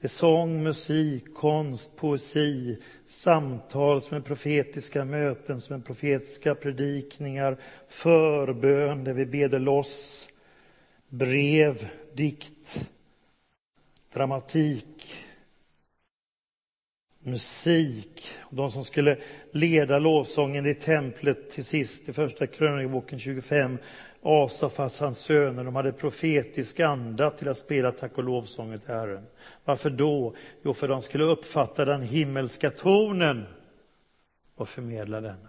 Det 0.00 0.06
är 0.06 0.08
sång, 0.08 0.62
musik, 0.62 1.34
konst, 1.34 1.96
poesi, 1.96 2.82
samtal 3.12 4.02
som 4.02 4.16
är 4.16 4.20
profetiska 4.20 5.04
möten, 5.04 5.60
som 5.60 5.76
är 5.76 5.80
profetiska 5.80 6.54
predikningar, 6.54 7.56
förbön 7.88 9.04
där 9.04 9.14
vi 9.14 9.26
beder 9.26 9.58
loss, 9.58 10.28
brev, 11.08 11.88
dikt, 12.14 12.90
dramatik, 14.12 15.16
musik. 17.18 18.28
De 18.50 18.70
som 18.70 18.84
skulle 18.84 19.18
leda 19.50 19.98
lovsången 19.98 20.66
i 20.66 20.74
templet 20.74 21.50
till 21.50 21.64
sist 21.64 22.08
i 22.08 22.12
första 22.12 22.46
krönikeboken 22.46 23.18
25 23.18 23.78
Asafas, 24.22 25.00
hans 25.00 25.18
söner, 25.18 25.64
de 25.64 25.76
hade 25.76 25.92
profetisk 25.92 26.80
anda 26.80 27.30
till 27.30 27.48
att 27.48 27.58
spela 27.58 27.92
tack 27.92 28.18
och 28.18 28.24
lovsånger 28.24 28.76
till 28.76 28.88
Herren. 28.88 29.26
Varför 29.64 29.90
då? 29.90 30.34
Jo, 30.62 30.74
för 30.74 30.88
de 30.88 31.02
skulle 31.02 31.24
uppfatta 31.24 31.84
den 31.84 32.02
himmelska 32.02 32.70
tonen 32.70 33.46
och 34.54 34.68
förmedla 34.68 35.20
den. 35.20 35.48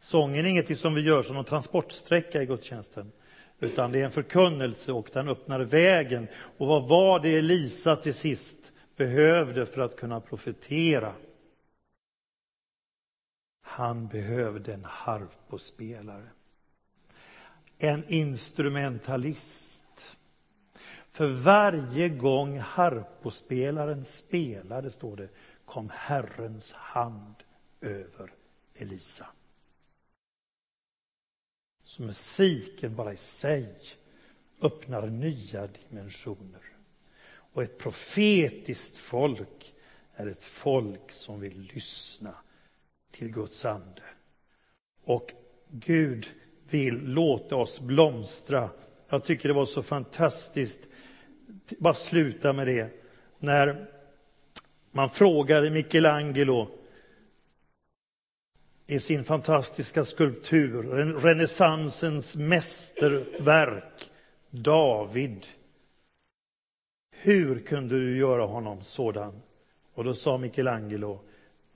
Sången 0.00 0.46
är 0.46 0.50
ingenting 0.50 0.76
som 0.76 0.94
vi 0.94 1.00
gör 1.00 1.22
som 1.22 1.36
en 1.36 1.44
transportsträcka 1.44 2.42
i 2.42 2.46
gudstjänsten, 2.46 3.12
utan 3.60 3.92
det 3.92 4.00
är 4.00 4.04
en 4.04 4.10
förkunnelse 4.10 4.92
och 4.92 5.08
den 5.12 5.28
öppnar 5.28 5.60
vägen. 5.60 6.28
Och 6.58 6.66
vad 6.66 6.88
var 6.88 7.20
det 7.20 7.36
Elisa 7.36 7.96
till 7.96 8.14
sist 8.14 8.72
behövde 8.96 9.66
för 9.66 9.80
att 9.80 9.96
kunna 9.96 10.20
profetera? 10.20 11.12
Han 13.62 14.08
behövde 14.08 14.74
en 14.74 14.84
harpospelare 14.84 16.28
en 17.82 18.04
instrumentalist. 18.08 20.16
För 21.10 21.28
varje 21.28 22.08
gång 22.08 22.58
harpospelaren 22.58 24.04
spelade, 24.04 24.90
står 24.90 25.16
det, 25.16 25.28
kom 25.64 25.90
Herrens 25.94 26.72
hand 26.72 27.34
över 27.80 28.32
Elisa. 28.74 29.26
Så 31.84 32.02
musiken 32.02 32.96
bara 32.96 33.12
i 33.12 33.16
sig 33.16 33.76
öppnar 34.60 35.06
nya 35.06 35.66
dimensioner. 35.66 36.62
Och 37.26 37.62
ett 37.62 37.78
profetiskt 37.78 38.98
folk 38.98 39.74
är 40.14 40.26
ett 40.26 40.44
folk 40.44 41.12
som 41.12 41.40
vill 41.40 41.70
lyssna 41.74 42.34
till 43.10 43.28
Guds 43.28 43.64
ande. 43.64 44.02
Och 45.04 45.32
Gud 45.70 46.41
vill 46.72 47.04
låta 47.04 47.56
oss 47.56 47.80
blomstra. 47.80 48.70
Jag 49.08 49.24
tycker 49.24 49.48
det 49.48 49.54
var 49.54 49.66
så 49.66 49.82
fantastiskt, 49.82 50.88
bara 51.78 51.94
sluta 51.94 52.52
med 52.52 52.66
det, 52.66 52.90
när 53.38 53.86
man 54.90 55.10
frågade 55.10 55.70
Michelangelo 55.70 56.68
i 58.86 59.00
sin 59.00 59.24
fantastiska 59.24 60.04
skulptur, 60.04 60.82
renässansens 61.20 62.36
mästerverk, 62.36 64.10
David. 64.50 65.46
Hur 67.10 67.58
kunde 67.58 68.00
du 68.00 68.18
göra 68.18 68.42
honom 68.42 68.82
sådan? 68.82 69.42
Och 69.94 70.04
då 70.04 70.14
sa 70.14 70.38
Michelangelo, 70.38 71.20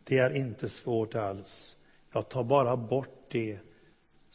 det 0.05 0.19
är 0.19 0.37
inte 0.37 0.69
svårt 0.69 1.15
alls. 1.15 1.77
Jag 2.13 2.29
tar 2.29 2.45
bara 2.45 2.77
bort 2.77 3.27
det 3.31 3.59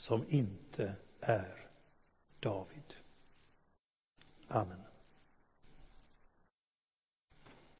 som 0.01 0.25
inte 0.27 0.95
är 1.19 1.69
David. 2.39 2.93
Amen. 4.47 4.80